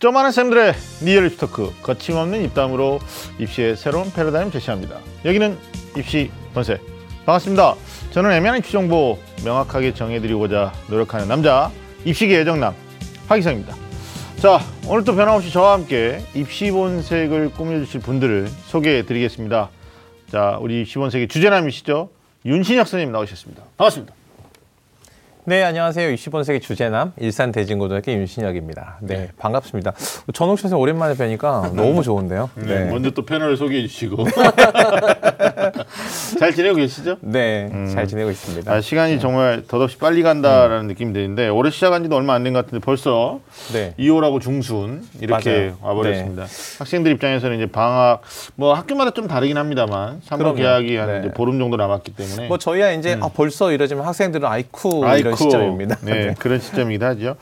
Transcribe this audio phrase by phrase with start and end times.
[0.00, 0.72] 점 많은 쌤들의
[1.02, 3.00] real talk 거침없는 입담으로
[3.38, 4.96] 입시의 새로운 패러다임 제시합니다.
[5.26, 5.58] 여기는
[5.94, 6.80] 입시 본색
[7.26, 7.74] 반갑습니다.
[8.10, 11.70] 저는 애매한 입시 정보 명확하게 정해드리고자 노력하는 남자
[12.06, 12.74] 입시계 애정남
[13.28, 13.76] 하기성입니다.
[14.38, 19.68] 자 오늘 또 변함없이 저와 함께 입시 본색을 꾸며주실 분들을 소개해드리겠습니다.
[20.32, 22.08] 자 우리 입시 본색의 주제남이시죠
[22.46, 23.64] 윤신혁 선생님 나오셨습니다.
[23.76, 24.19] 반갑습니다.
[25.44, 26.14] 네, 안녕하세요.
[26.14, 28.98] 20번 세기 주제남 일산 대진고등학교 윤신혁입니다.
[29.00, 29.94] 네, 반갑습니다.
[30.34, 32.50] 전옥 선생 오랜만에 뵈니까 너무 좋은데요.
[32.56, 34.26] 네, 먼저 또 패널을 소개해 주시고
[36.38, 37.16] 잘 지내고 계시죠?
[37.22, 38.70] 네, 잘 지내고 있습니다.
[38.72, 42.64] 아, 시간이 정말 덧없이 빨리 간다라는 느낌이 드는데 올해 시작한 지도 얼마 안 된 것
[42.64, 43.40] 같은데 벌써
[43.72, 43.94] 네.
[43.98, 45.76] 2월하고 중순 이렇게 맞아요.
[45.82, 46.42] 와버렸습니다.
[46.78, 48.22] 학생들 입장에서는 이제 방학
[48.56, 50.54] 뭐 학교마다 좀 다르긴 합니다만 3월 그럼요.
[50.56, 51.18] 개학이 한 네.
[51.20, 55.96] 이제 보름 정도 남았기 때문에 뭐 저희야 이제 아, 벌써 이러지만 학생들은 아이쿠, 이런 시점입니다.
[56.02, 57.36] 네, 그런 시점이기도 하죠.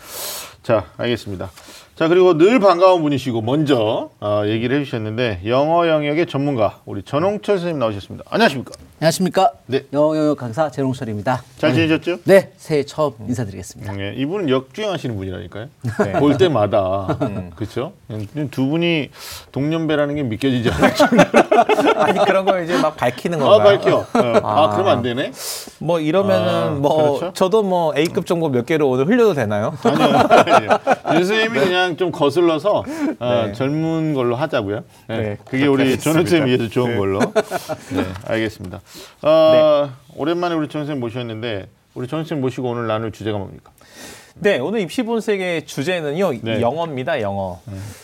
[0.62, 1.50] 자, 알겠습니다.
[1.98, 7.80] 자, 그리고 늘 반가운 분이시고 먼저 어, 얘기를 해주셨는데 영어 영역의 전문가 우리 전홍철 선생님
[7.80, 8.24] 나오셨습니다.
[8.30, 8.70] 안녕하십니까?
[9.00, 9.50] 안녕하십니까?
[9.66, 9.84] 네.
[9.92, 11.42] 영어 영역 강사 재롱철입니다.
[11.56, 12.18] 잘 지내셨죠?
[12.22, 13.92] 네, 새해 처음 인사드리겠습니다.
[13.94, 15.66] 네, 이분은 역주행하시는 분이라니까요.
[16.04, 16.12] 네.
[16.20, 17.18] 볼 때마다
[17.56, 17.94] 그렇죠.
[18.52, 19.10] 두 분이
[19.50, 20.92] 동년배라는 게 믿겨지지 않아요.
[21.98, 23.78] 아니 그런 거 이제 막 밝히는 아 건가요?
[23.78, 23.96] 밝혀.
[23.96, 24.40] 어.
[24.44, 25.32] 아, 그러면 안 되네.
[25.80, 27.32] 뭐 이러면은 아, 뭐 그렇죠?
[27.34, 29.76] 저도 뭐 A급 정보 몇 개를 오늘 흘려도 되나요?
[29.82, 30.78] 아니요.
[31.14, 32.84] 윤 선생님이 그냥 좀 거슬러서
[33.18, 33.52] 어, 네.
[33.52, 34.84] 젊은 걸로 하자고요.
[35.08, 35.16] 네.
[35.16, 36.02] 네, 그게 우리 하겠습니다.
[36.02, 37.20] 전 선생님 위해서 좋은 걸로.
[37.92, 38.80] 네, 알겠습니다.
[39.22, 43.72] 어, 오랜만에 우리 전 선생님 모셨는데 우리 전 선생님 모시고 오늘 나눌 주제가 뭡니까?
[44.40, 46.32] 네, 오늘 입시 본색의 주제는요.
[46.42, 46.60] 네.
[46.60, 47.20] 영어입니다.
[47.22, 47.58] 영어.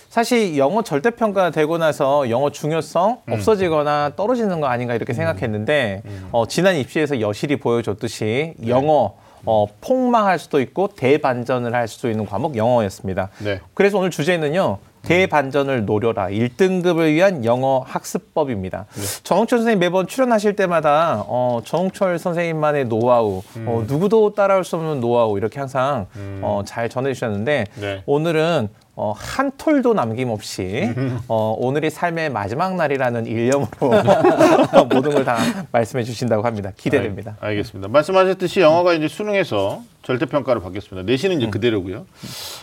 [0.08, 6.76] 사실 영어 절대평가 되고 나서 영어 중요성 없어지거나 떨어지는 거 아닌가 이렇게 생각했는데 어, 지난
[6.76, 9.14] 입시에서 여실히 보여줬듯이 영어
[9.46, 13.30] 어, 폭망할 수도 있고 대반전을 할 수도 있는 과목 영어였습니다.
[13.38, 13.60] 네.
[13.74, 14.78] 그래서 오늘 주제는요.
[15.02, 16.28] 대반전을 노려라.
[16.28, 18.86] 1등급을 위한 영어 학습법입니다.
[19.22, 25.36] 정홍철 선생님 매번 출연하실 때마다 어, 정홍철 선생님만의 노하우, 어, 누구도 따라올 수 없는 노하우
[25.36, 26.06] 이렇게 항상
[26.40, 28.02] 어, 잘 전해주셨는데 네.
[28.06, 30.88] 오늘은 어, 한 톨도 남김없이
[31.26, 33.66] 어, 오늘이 삶의 마지막 날이라는 일념으로
[34.88, 35.38] 모든 걸 다
[35.72, 36.70] 말씀해 주신다고 합니다.
[36.76, 37.36] 기대됩니다.
[37.40, 37.88] 알, 알겠습니다.
[37.88, 41.06] 말씀하셨듯이 영어가 이제 수능에서 절대평가로 바뀌었습니다.
[41.10, 42.04] 내신은 이제 그대로고요.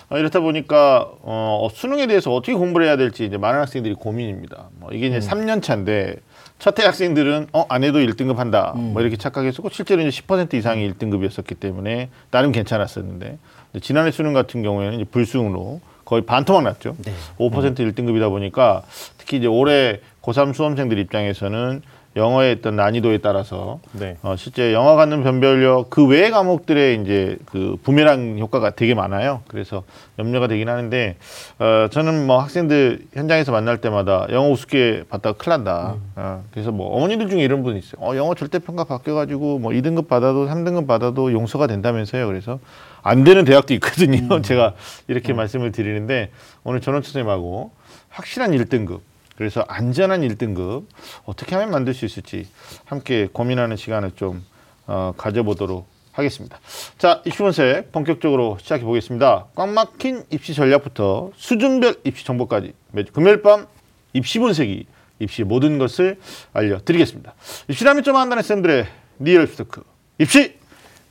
[0.10, 4.70] 어, 이렇다 보니까 어, 수능에 대해서 어떻게 공부를 해야 될지 이제 많은 학생들이 고민입니다.
[4.80, 6.16] 뭐 이게 이제 3년 차인데
[6.60, 8.74] 첫해 학생들은 어, 안 해도 1등급 한다.
[8.76, 13.38] 뭐 이렇게 착각했었고 실제로 이제 10% 이상이 1등급이었었기 때문에 나름 괜찮았었는데
[13.82, 16.98] 지난해 수능 같은 경우에는 불수능으로 거의 반토막 났죠.
[17.40, 18.84] 5% 1등급이다 보니까
[19.18, 21.82] 특히 이제 올해 고3 수험생들 입장에서는
[22.18, 24.18] 영어의 어떤 난이도에 따라서 네.
[24.22, 29.44] 어, 실제 영어 갖는 변별력 그 외의 과목들의 이제 그 부메랑 효과가 되게 많아요.
[29.48, 29.84] 그래서
[30.20, 31.16] 염려가 되긴 하는데
[31.60, 35.96] 어, 저는 뭐 학생들 현장에서 만날 때마다 영어 우습게 봤다가 큰일 난다.
[36.18, 38.06] 어, 그래서 뭐 어머니들 중에 이런 분이 있어요.
[38.06, 42.28] 어, 영어 절대평가 바뀌어가지고 뭐 2등급 받아도 3등급 받아도 용서가 된다면서요.
[42.28, 42.60] 그래서
[43.04, 44.42] 안 되는 대학도 있거든요.
[44.44, 44.76] 제가
[45.08, 46.32] 이렇게 말씀을 드리는데
[46.64, 47.72] 오늘 전원 선생님하고
[48.10, 49.02] 확실한 1등급
[49.36, 50.86] 그래서 안전한 1등급
[51.26, 52.48] 어떻게 하면 만들 수 있을지
[52.86, 54.44] 함께 고민하는 시간을 좀
[54.88, 56.60] 어, 가져보도록 하겠습니다.
[56.98, 59.48] 자, 입시본색 본격적으로 시작해 보겠습니다.
[59.56, 63.68] 꽉 막힌 입시 전략부터 수준별 입시 정보까지 매주 금요일 밤
[64.14, 64.86] 입시본색이
[65.20, 66.20] 입시의 모든 것을
[66.54, 67.34] 알려드리겠습니다.
[67.70, 68.86] 입시라면 좀 한다는 쌤들의
[69.20, 69.84] real talk
[70.18, 70.56] 입시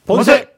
[0.07, 0.50] 본색!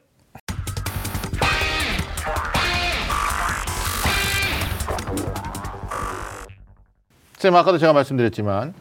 [7.43, 8.73] 쌤 아까도 제가 말씀드렸지만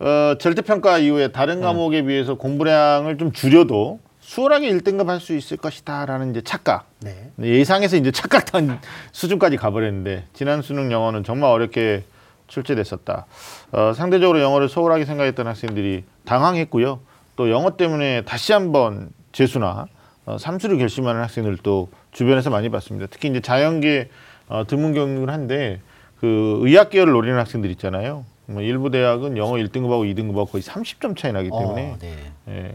[0.00, 6.30] 어, 절대평가 이후에 다른 과목에 비해서 공부량을 좀 줄여도 수월하게 1등급 할 수 있을 것이다라는
[6.30, 7.30] 이제 착각 네.
[7.40, 8.80] 예상에서 이제 착각한
[9.12, 12.02] 수준까지 가버렸는데 지난 수능 영어는 정말 어렵게
[12.48, 13.26] 출제됐었다.
[13.70, 16.98] 어, 상대적으로 영어를 소홀하게 생각했던 학생들이 당황했고요.
[17.36, 19.86] 또 영어 때문에 다시 한번 재수나
[20.26, 23.06] 어, 삼수를 결심하는 학생들도 주변에서 많이 봤습니다.
[23.08, 24.10] 특히 이제 자연계
[24.48, 25.80] 어, 드문 경우는 한데
[26.20, 28.24] 그 의학 계열을 노리는 학생들 있잖아요.
[28.44, 32.14] 뭐 일부 대학은 영어 1등급하고 2등급하고 거의 30점 차이 나기 때문에 어, 네.
[32.48, 32.74] 예.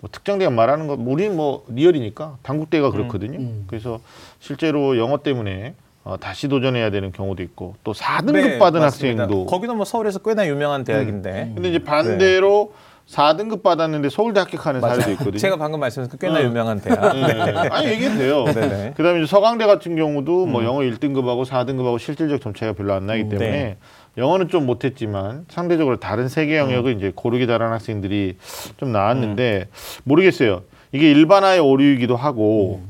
[0.00, 3.38] 뭐 특정 대학 말하는 거 우리는 뭐 리얼이니까 당국대가 그렇거든요.
[3.38, 3.64] 음.
[3.66, 4.00] 그래서
[4.38, 5.74] 실제로 영어 때문에
[6.04, 9.22] 어, 다시 도전해야 되는 경우도 있고 또 4등급 네, 받은 맞습니다.
[9.24, 12.74] 학생도 거기는 뭐 서울에서 꽤나 유명한 대학인데 근데 이제 반대로
[13.08, 15.38] 4등급 받았는데 서울대 합격하는 사례도 있거든요.
[15.38, 16.42] 제가 방금 말씀드린 꽤나 어.
[16.42, 17.14] 유명한 대학.
[17.14, 17.68] 네.
[17.68, 18.44] 아니 얘기해도 돼요.
[18.44, 18.94] 네네.
[18.96, 23.28] 그다음에 이제 서강대 같은 경우도 뭐 영어 1등급하고 4등급하고 실질적 점 차이가 별로 안 나기
[23.28, 23.76] 때문에 네.
[24.16, 28.36] 영어는 좀 못했지만 상대적으로 다른 세계 영역을 이제 고르게 잘하는 학생들이
[28.78, 29.68] 좀 나왔는데
[30.04, 30.62] 모르겠어요.
[30.92, 32.80] 이게 일반화의 오류이기도 하고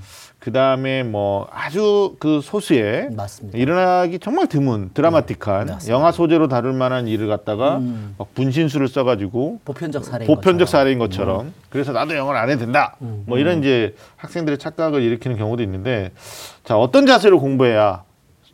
[0.45, 3.57] 그 다음에 뭐 아주 그 소수의 맞습니다.
[3.57, 5.89] 일어나기 정말 드문 드라마틱한 맞습니다.
[5.89, 8.15] 영화 소재로 다룰 만한 일을 갖다가 음.
[8.19, 10.67] 막 분신술을 써가지고 보편적 사례인 보편적 것처럼.
[10.67, 13.23] 사례인 것처럼 그래서 나도 영어를 안 해도 된다 음.
[13.27, 16.13] 뭐 이런 이제 학생들의 착각을 일으키는 경우도 있는데
[16.63, 18.03] 자 어떤 자세로 공부해야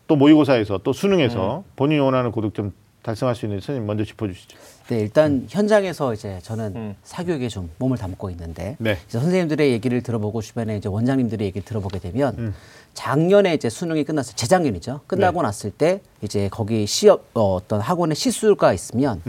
[0.07, 1.73] 또 모의고사에서 또 수능에서 음.
[1.75, 2.71] 본인이 원하는 고득점
[3.03, 4.57] 달성할 수 있는 선생님 먼저 짚어주시죠.
[4.89, 6.95] 네, 일단 현장에서 이제 저는 음.
[7.05, 8.99] 사교육에 좀 몸을 담고 있는데 네.
[9.09, 12.55] 이제 선생님들의 얘기를 들어보고 주변에 이제 원장님들의 얘기를 들어보게 되면 음.
[12.95, 15.01] 작년에 이제 수능이 끝났을 재작년이죠.
[15.07, 15.47] 끝나고 네.
[15.47, 19.23] 났을 때 이제 거기 시업 어, 어떤 학원에 시수가 있으면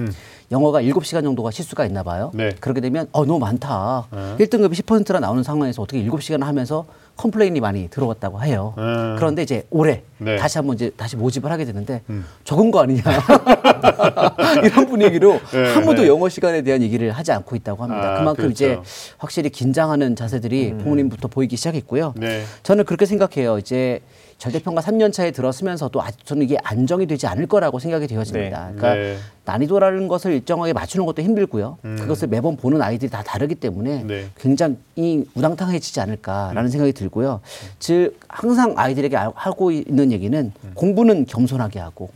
[0.51, 2.31] 영어가 일곱 시간 정도가 시수가 있나 봐요.
[2.33, 2.37] 음.
[2.37, 2.49] 네.
[2.59, 4.07] 그렇게 되면 어 너무 많다.
[4.11, 4.35] 네.
[4.39, 6.85] 일 1등급이 10%나 나오는 상황에서 어떻게 일곱 시간을 하면서
[7.21, 8.73] complain이 많이 들어왔다고 해요.
[8.79, 9.15] 음.
[9.19, 10.37] 그런데 이제 올해 네.
[10.37, 12.01] 다시 한번 이제 다시 모집을 하게 되는데
[12.45, 13.03] 적은 거 아니냐
[14.65, 16.07] 이런 분위기로 네, 한 번도 네.
[16.07, 18.15] 영어 시간에 대한 얘기를 하지 않고 있다고 합니다.
[18.15, 18.51] 아, 그만큼 그렇죠.
[18.51, 18.79] 이제
[19.19, 22.15] 확실히 긴장하는 자세들이 부모님부터 보이기 시작했고요.
[22.17, 22.43] 네.
[22.63, 23.59] 저는 그렇게 생각해요.
[23.59, 24.01] 이제
[24.41, 28.69] 절대평가 3년 차에 들었으면서도 아직 저는 이게 안정이 되지 않을 거라고 생각이 되어집니다.
[28.69, 28.75] 네.
[28.75, 29.17] 그러니까 네.
[29.45, 31.77] 난이도라는 것을 일정하게 맞추는 것도 힘들고요.
[31.83, 34.07] 그것을 매번 보는 아이들이 다 다르기 때문에 음.
[34.07, 34.29] 네.
[34.39, 37.41] 굉장히 우당탕해지지 않을까라는 생각이 들고요.
[37.77, 40.71] 즉 항상 아이들에게 아- 하고 있는 얘기는 음.
[40.73, 42.09] 공부는 겸손하게 하고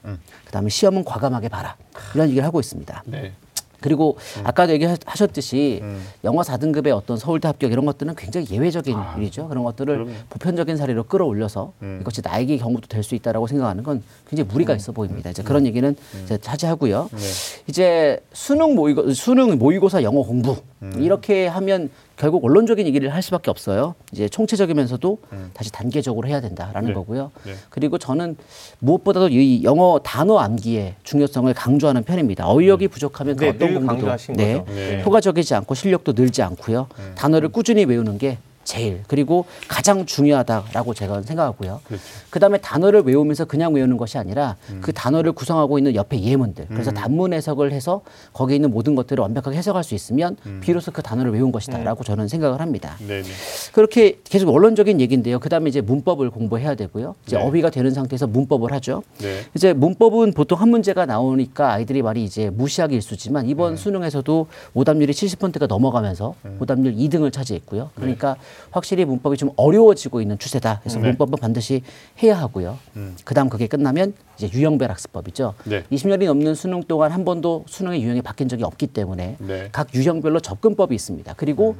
[0.45, 1.75] 그다음에 시험은 과감하게 봐라
[2.15, 3.03] 이런 얘기를 하고 있습니다.
[3.85, 3.89] 네.
[3.89, 4.41] 그리고 음.
[4.47, 5.81] 아까도 얘기하셨듯이
[6.23, 9.47] 영어 4등급의 어떤 서울대 합격 이런 것들은 굉장히 예외적인 일이죠.
[9.47, 10.11] 그런 것들을 아, 그럼요.
[10.11, 10.23] 음.
[10.31, 11.71] 보편적인 사례로 끌어올려서
[12.01, 15.29] 이것이 나에게 경우도 될 수 있다라고 생각하는 건 굉장히 무리가 있어 보입니다.
[15.29, 17.09] 이제 그런 얘기는 이제 차지하고요.
[17.13, 17.17] 음.
[17.17, 17.23] 네.
[17.67, 20.91] 이제 수능 모의고 수능 모의고사 영어 공부 음.
[20.97, 23.95] 이렇게 하면 결국 원론적인 얘기를 할 수밖에 없어요.
[24.11, 25.17] 이제 총체적이면서도
[25.53, 26.87] 다시 단계적으로 해야 된다라는 음.
[26.87, 26.93] 네.
[26.93, 27.31] 거고요.
[27.45, 27.53] 네.
[27.69, 28.37] 그리고 저는
[28.79, 32.47] 무엇보다도 이 영어 단어 암기의 중요성을 강조하는 편입니다.
[32.47, 34.63] 어휘력이 부족하면 그 네, 어떤 늘 공부도 네.
[34.67, 35.03] 네.
[35.03, 36.87] 효과적이지 않고 실력도 늘지 않고요.
[37.15, 41.79] 단어를 꾸준히 외우는 게 제일 그리고 가장 중요하다라고 제가 생각하고요.
[41.85, 42.03] 그렇죠.
[42.29, 47.33] 그다음에 단어를 외우면서 그냥 외우는 것이 아니라 그 단어를 구성하고 있는 옆에 예문들 그래서 단문
[47.33, 48.01] 해석을 해서
[48.33, 52.59] 거기에 있는 모든 것들을 완벽하게 해석할 수 있으면 비로소 그 단어를 외운 것이다라고 저는 생각을
[52.59, 52.97] 합니다.
[52.99, 53.21] 네.
[53.21, 53.31] 네.
[53.71, 55.39] 그렇게 계속 원론적인 얘기인데요.
[55.39, 57.15] 그다음에 이제 문법을 공부해야 되고요.
[57.25, 57.43] 이제 네.
[57.43, 59.03] 어휘가 되는 상태에서 문법을 하죠.
[59.19, 59.41] 네.
[59.53, 63.81] 이제 문법은 보통 한 문제가 나오니까 아이들이 말이 이제 무시하기 일쑤지만 이번 네.
[63.81, 66.57] 수능에서도 오답률이 70%가 넘어가면서 음.
[66.59, 67.83] 오답률 2등을 차지했고요.
[67.83, 67.89] 네.
[67.95, 68.35] 그러니까
[68.71, 70.79] 확실히 문법이 좀 어려워지고 있는 추세다.
[70.81, 71.07] 그래서 네.
[71.07, 71.81] 문법은 반드시
[72.21, 72.77] 해야 하고요.
[73.23, 75.53] 그다음 그게 끝나면 이제 유형별 학습법이죠.
[75.65, 75.69] 음.
[75.69, 75.83] 네.
[75.91, 79.69] 20년이 넘는 수능 동안 한 번도 수능의 유형이 바뀐 적이 없기 때문에 네.
[79.71, 81.33] 각 유형별로 접근법이 있습니다.
[81.37, 81.75] 그리고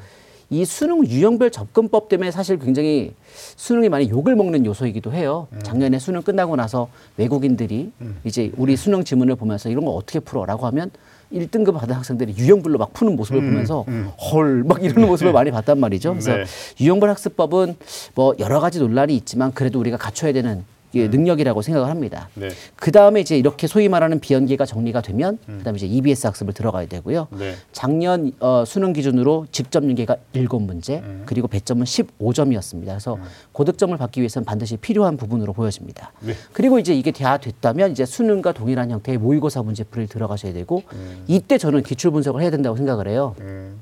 [0.49, 3.13] 이 수능 유형별 접근법 때문에 사실 굉장히
[3.55, 5.47] 수능이 많이 욕을 먹는 요소이기도 해요.
[5.63, 6.87] 작년에 수능 끝나고 나서
[7.17, 7.91] 외국인들이
[8.23, 10.91] 이제 우리 수능 지문을 보면서 이런 거 어떻게 풀어라고 하면
[11.35, 13.85] 1등급 받은 학생들이 유형별로 막 푸는 모습을 보면서
[14.31, 16.11] 헐막 이러는 모습을 많이 봤단 말이죠.
[16.11, 16.45] 그래서 네.
[16.79, 17.75] 유형별 학습법은
[18.15, 20.63] 뭐 여러 가지 논란이 있지만 그래도 우리가 갖춰야 되는
[21.03, 22.29] 능력이라고 생각을 합니다.
[22.35, 22.49] 네.
[22.75, 27.27] 그 다음에 이제 이렇게 소위 말하는 비연계가 정리가 되면 그다음에 이제 EBS 학습을 들어가야 되고요.
[27.37, 27.55] 네.
[27.71, 31.23] 작년 어, 수능 기준으로 직접 연계가 일곱 문제 음.
[31.25, 32.85] 그리고 배점은 15점이었습니다.
[32.85, 33.17] 그래서
[33.51, 36.11] 고득점을 받기 위해서는 반드시 필요한 부분으로 보여집니다.
[36.21, 36.33] 네.
[36.53, 40.83] 그리고 이제 이게 다 됐다면 이제 수능과 동일한 형태의 모의고사 문제풀이를 들어가셔야 되고
[41.27, 43.35] 이때 저는 기출 분석을 해야 된다고 생각을 해요.
[43.41, 43.79] 음.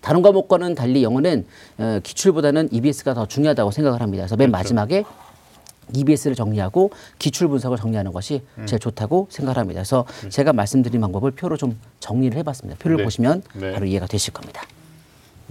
[0.00, 1.46] 다른 과목과는 달리 영어는
[1.78, 4.22] 어, 기출보다는 EBS가 더 중요하다고 생각을 합니다.
[4.22, 4.58] 그래서 맨 그렇죠.
[4.58, 5.04] 마지막에
[5.94, 8.66] EBS를 정리하고 기출 분석을 정리하는 것이 음.
[8.66, 9.78] 제일 좋다고 생각을 합니다.
[9.80, 12.78] 그래서 제가 말씀드린 방법을 표로 좀 정리를 해봤습니다.
[12.78, 13.04] 표를 네.
[13.04, 13.72] 보시면 네.
[13.72, 14.62] 바로 이해가 되실 겁니다.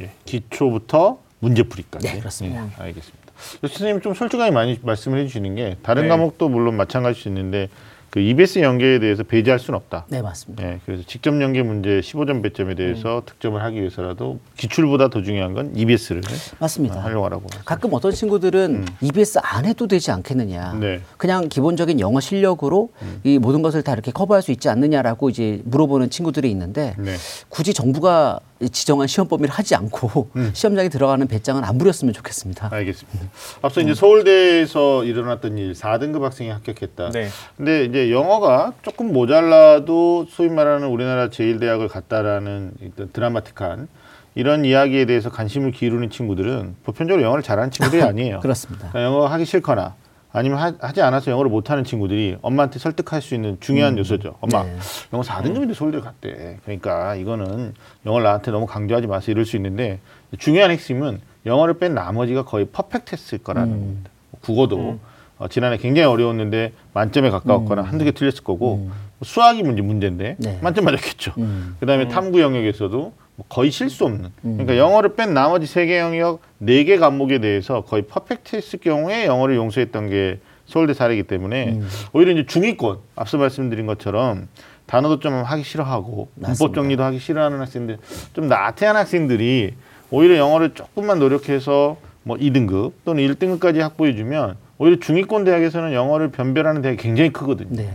[0.01, 0.11] 예.
[0.25, 2.07] 기초부터 문제풀이까지.
[2.07, 2.65] 네, 그렇습니다.
[2.65, 3.29] 예, 알겠습니다.
[3.61, 6.09] 선생님 좀 솔직하게 많이 말씀을 해주시는 게 다른 네.
[6.09, 7.69] 과목도 물론 마찬가지일 수 있는데
[8.09, 10.05] 그 EBS 연계에 대해서 배제할 수는 없다.
[10.09, 10.63] 네, 맞습니다.
[10.63, 15.71] 예, 그래서 직접 연계 문제 15점 배점에 대해서 득점을 하기 위해서라도 기출보다 더 중요한 건
[15.75, 16.21] EBS를
[16.57, 17.01] 맞습니다.
[17.01, 17.45] 활용하라고.
[17.65, 20.73] 가끔 어떤 친구들은 EBS 안 해도 되지 않겠느냐.
[20.73, 20.79] 음.
[20.79, 20.87] 네.
[20.95, 21.03] 음.
[21.17, 22.89] 그냥 기본적인 영어 실력으로
[23.23, 27.15] 이 모든 것을 다 이렇게 커버할 수 있지 않느냐라고 이제 물어보는 친구들이 있는데 네.
[27.49, 30.51] 굳이 정부가 지정한 시험 범위를 하지 않고 음.
[30.53, 32.69] 시험장에 들어가는 배짱은 안 부렸으면 좋겠습니다.
[32.71, 33.19] 알겠습니다.
[33.61, 37.11] 앞서 이제 서울대에서 일어났던 일, 4등급 학생이 합격했다.
[37.11, 37.29] 네.
[37.55, 43.87] 근데 이제 영어가 조금 모자라도 소위 말하는 우리나라 제일대학을 갔다라는 일단 드라마틱한
[44.35, 48.41] 이런 이야기에 대해서 관심을 기울이는 친구들은 보편적으로 영어를 잘하는 친구들이 아니에요.
[48.41, 48.89] 그렇습니다.
[48.89, 49.95] 그러니까 영어 하기 싫거나
[50.31, 54.35] 아니면 하, 하지 않아서 영어를 못하는 친구들이 엄마한테 설득할 수 있는 중요한 요소죠.
[54.41, 54.77] 엄마, 네.
[55.11, 56.59] 영어 4등급인데 서울대 갔대.
[56.63, 57.73] 그러니까 이거는
[58.05, 59.33] 영어를 나한테 너무 강조하지 마세요.
[59.33, 59.99] 이럴 수 있는데
[60.37, 64.11] 중요한 핵심은 영어를 뺀 나머지가 거의 퍼펙트했을 거라는 겁니다.
[64.41, 64.99] 국어도
[65.39, 68.89] 어, 지난해 굉장히 어려웠는데 만점에 가까웠거나 한두 개 틀렸을 거고
[69.23, 70.59] 수학이 문제 문제인데 네.
[70.61, 71.33] 만점 맞았겠죠.
[71.39, 71.75] 음.
[71.79, 73.13] 그다음에 탐구 영역에서도 뭐
[73.47, 74.29] 거의 실수 없는.
[74.41, 79.25] 그러니까 영어를 뺀 나머지 세 개 영역 네 개 과목에 대해서 거의 퍼펙트 했을 경우에
[79.25, 81.79] 영어를 용서했던 게 서울대 사례이기 때문에
[82.13, 84.47] 오히려 이제 중위권 앞서 말씀드린 것처럼
[84.85, 86.75] 단어도 좀 하기 싫어하고 문법.
[86.75, 87.97] 정리도 하기 싫어하는 학생들
[88.33, 89.73] 좀 나태한 학생들이
[90.11, 96.81] 오히려 영어를 조금만 노력해서 뭐 2등급 또는 1등급까지 확보해 주면 오히려 중위권 대학에서는 영어를 변별하는
[96.81, 97.69] 대학이 굉장히 크거든요.
[97.71, 97.89] 네.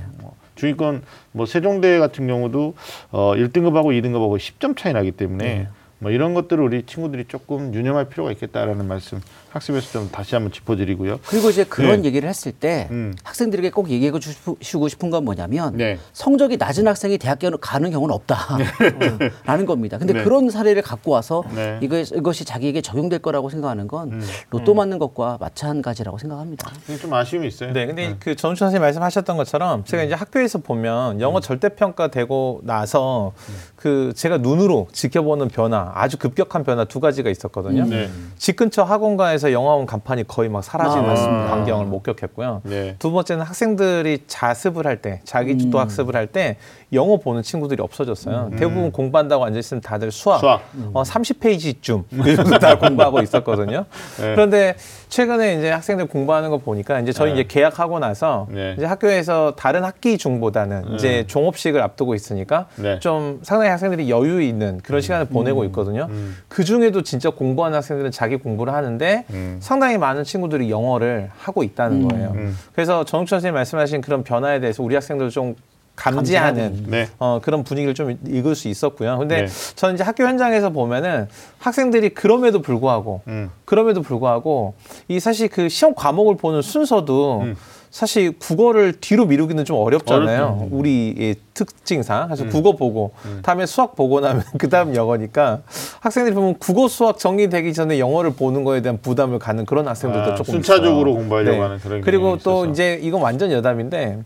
[0.65, 1.03] 뭐 중위권
[1.33, 2.75] 뭐 세종대 같은 경우도
[3.11, 5.69] 어 1등급하고 2등급하고 10점 차이 나기 때문에 네.
[5.99, 9.21] 뭐 이런 것들을 우리 친구들이 조금 유념할 필요가 있겠다라는 말씀
[9.55, 11.21] 학습에서 좀 다시 한번 짚어드리고요.
[11.27, 12.09] 그리고 이제 그런 네.
[12.09, 13.15] 얘기를 했을 때 음.
[13.23, 15.99] 학생들에게 꼭 얘기해 주시고 싶은 건 뭐냐면 네.
[16.13, 19.99] 성적이 낮은 학생이 대학교 가는 경우는 없다라는 겁니다.
[19.99, 20.25] 근데 네.
[20.25, 21.79] 그런 사례를 갖고 와서 네.
[21.83, 26.73] 이거 이것이 자기에게 적용될 거라고 생각하는 건 로또 맞는 것과 마찬가지라고 생각합니다.
[27.01, 27.73] 좀 아쉬움이 있어요.
[27.73, 33.33] 네, 근데 그 전우천 선생님 말씀하셨던 것처럼 제가 이제 학교에서 보면 영어 절대평가 되고 나서
[33.77, 37.85] 그 제가 눈으로 지켜보는 변화, 아주 급격한 변화 두 가지가 있었거든요.
[37.85, 38.09] 네.
[38.37, 41.49] 집 근처 학원가에서 영어원 간판이 거의 막 사라지는 아.
[41.49, 42.63] 광경을 목격했고요.
[42.65, 42.97] 네.
[42.99, 46.57] 두 번째는 학생들이 자습을 할 때, 자기 주도 학습을 할 때
[46.95, 48.51] 영어 보는 친구들이 없어졌어요.
[48.57, 50.63] 대부분 공부한다고 앉아 있으면 다들 수학, 수학.
[50.93, 53.85] 어, 30페이지쯤 이렇게 다 공부하고 있었거든요.
[54.19, 54.35] 네.
[54.35, 54.77] 그런데
[55.09, 57.41] 최근에 이제 학생들 공부하는 거 보니까 이제 저희 네.
[57.41, 58.75] 이제 계약하고 나서 네.
[58.77, 62.99] 이제 학교에서 다른 학기 중보다는 이제 종업식을 앞두고 있으니까 네.
[63.01, 66.09] 좀 상당히 학생들이 여유 있는 그런 시간을 보내고 있거든요.
[66.49, 69.59] 그 중에도 진짜 공부하는 학생들은 자기 공부를 하는데 음.
[69.61, 72.33] 상당히 많은 친구들이 영어를 하고 있다는 거예요.
[72.35, 72.57] 음.
[72.73, 75.55] 그래서 정욱 선생님 말씀하신 그런 변화에 대해서 우리 학생들 좀
[75.97, 77.09] 감지하는 네.
[77.19, 79.19] 어, 그런 분위기를 좀 읽을 수 있었고요.
[79.19, 79.49] 근데 네.
[79.77, 83.51] 저는 이제 학교 현장에서 보면은 학생들이 그럼에도 불구하고 음.
[83.65, 84.75] 그럼에도 불구하고
[85.09, 87.57] 이 사실 그 시험 과목을 보는 순서도 음.
[87.91, 90.59] 사실 국어를 뒤로 미루기는 좀 어렵잖아요.
[90.59, 90.77] 어렵죠.
[90.77, 92.25] 우리의 특징상.
[92.25, 92.27] 음.
[92.27, 95.61] 그래서 국어 보고 다음에 수학 보고 나면 그 다음 영어니까
[96.01, 100.35] 학생들이 보면 국어 수학 정리되기 전에 영어를 보는 거에 대한 부담을 갖는 그런 학생들도 아,
[100.35, 101.21] 조금 순차적으로 있어요.
[101.21, 102.67] 공부하려고 하는 그런 그리고 또 있어서.
[102.67, 104.25] 이제 이건 완전 여담인데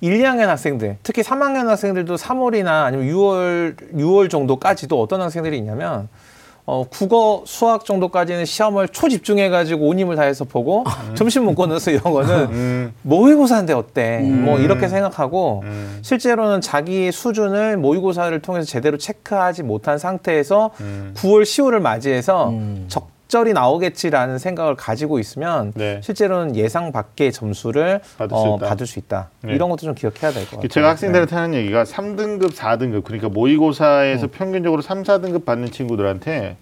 [0.00, 6.08] 1, 2학년 학생들, 특히 3학년 학생들도 3월이나 아니면 6월 6월 정도까지도 어떤 학생들이 있냐면
[6.66, 12.94] 어, 국어, 수학 정도까지는 시험을 초집중해가지고 온 힘을 다해서 보고 점심 먹고 나서 영어는 음.
[13.02, 14.20] 모의고사인데 어때?
[14.20, 15.98] 뭐 이렇게 생각하고 음.
[16.02, 21.12] 실제로는 자기의 수준을 모의고사를 통해서 제대로 체크하지 못한 상태에서 음.
[21.16, 22.54] 9월, 10월을 맞이해서
[22.88, 26.00] 적 절히 나오겠지라는 생각을 가지고 있으면 네.
[26.02, 28.66] 실제로는 예상 밖의 점수를 받을 수 어, 있다.
[28.68, 29.30] 받을 수 있다.
[29.42, 29.54] 네.
[29.54, 30.68] 이런 것도 좀 기억해야 될 것 같아요.
[30.68, 36.56] 제가 학생들한테 하는 얘기가 3등급, 4등급 그러니까 모의고사에서 평균적으로 3, 4등급 받는 친구들한테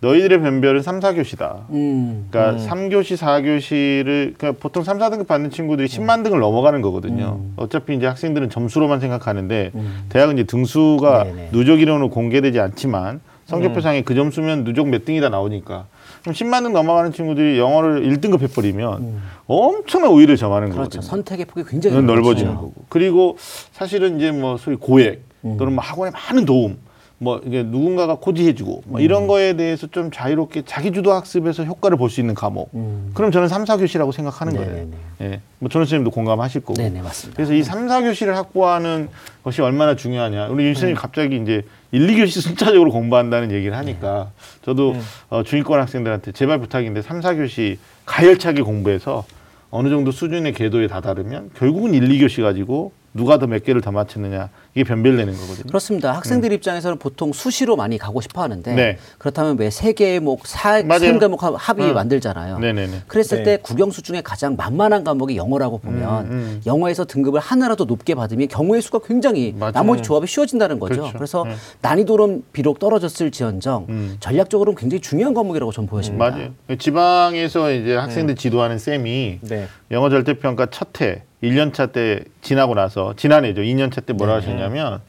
[0.00, 1.68] 너희들의 변별은 3, 4교시다.
[1.70, 2.26] 음.
[2.30, 7.40] 그러니까 삼 3교시, 4교시를 그러니까 보통 3, 4등급 받는 친구들이 10만 등을 넘어가는 거거든요.
[7.56, 9.72] 어차피 이제 학생들은 점수로만 생각하는데
[10.08, 11.48] 대학은 이제 등수가 네네.
[11.52, 15.86] 누적 이론으로 공개되지 않지만 성적표상에 그 점수면 누적 몇 등이다 나오니까
[16.22, 20.78] 그럼 10만 등 넘어가는 친구들이 영어를 1등급 해버리면 엄청난 오의를 점하는 그렇죠.
[21.00, 21.02] 거거든요.
[21.02, 22.54] 선택의 폭이 굉장히 는 넓어지는.
[22.54, 22.74] 거고.
[22.88, 23.36] 그리고
[23.72, 26.78] 사실은 이제 뭐 소위 고액 또는 뭐 학원의 많은 도움
[27.18, 32.20] 뭐 이게 누군가가 코디해주고 뭐 이런 거에 대해서 좀 자유롭게 자기주도 학습에서 효과를 볼 수
[32.20, 32.70] 있는 과목.
[33.14, 34.70] 그럼 저는 삼, 사 교시라고 생각하는 거예요.
[34.72, 34.96] 네네네.
[35.22, 35.40] 예.
[35.58, 36.74] 뭐 전원 선생님도 공감하실 거고.
[36.74, 37.36] 네네 맞습니다.
[37.36, 39.08] 그래서 이 삼, 사 교시를 확보하는
[39.42, 40.48] 것이 얼마나 중요하냐.
[40.48, 44.30] 우리 윤 선생님 갑자기 이제 일, 이 교시 순차적으로 공부한다는 얘기를 하니까
[44.64, 44.96] 저도
[45.30, 49.24] 어, 중위권 학생들한테 제발 부탁인데 삼, 사 교시 가열차게 공부해서
[49.70, 53.90] 어느 정도 수준의 궤도에 다다르면 결국은 일, 이 교시 가지고 누가 더 몇 개를 더
[53.92, 55.64] 맞췄느냐 이게 변별되는 거거든요.
[55.66, 56.12] 그렇습니다.
[56.16, 58.98] 학생들 입장에서는 보통 수시로 많이 가고 싶어 하는데 네.
[59.18, 61.00] 그렇다면 왜 세 개목, 사, 맞아요.
[61.00, 61.94] 세 과목 합- 합의 음.
[61.94, 62.58] 만들잖아요.
[62.58, 63.02] 네네네.
[63.06, 63.44] 그랬을 네.
[63.44, 66.60] 때 국영수 중에 가장 만만한 과목이 영어라고 보면 음.
[66.64, 69.72] 영어에서 등급을 하나라도 높게 받으면 경우의 수가 굉장히 맞아요.
[69.72, 70.94] 나머지 조합이 쉬워진다는 거죠.
[71.02, 71.12] 그렇죠.
[71.18, 71.54] 그래서 네.
[71.82, 74.16] 난이도는 비록 떨어졌을지언정 음.
[74.20, 76.30] 전략적으로는 굉장히 중요한 과목이라고 저는 보여집니다.
[76.30, 76.48] 맞아요.
[76.78, 79.66] 지방에서 이제 학생들 지도하는 쌤이 네.
[79.92, 83.60] 영어 절대평가 첫 해, 1년차 때 지나고 나서 지난해죠.
[83.62, 85.00] 2년차 때 뭐라 하셨냐면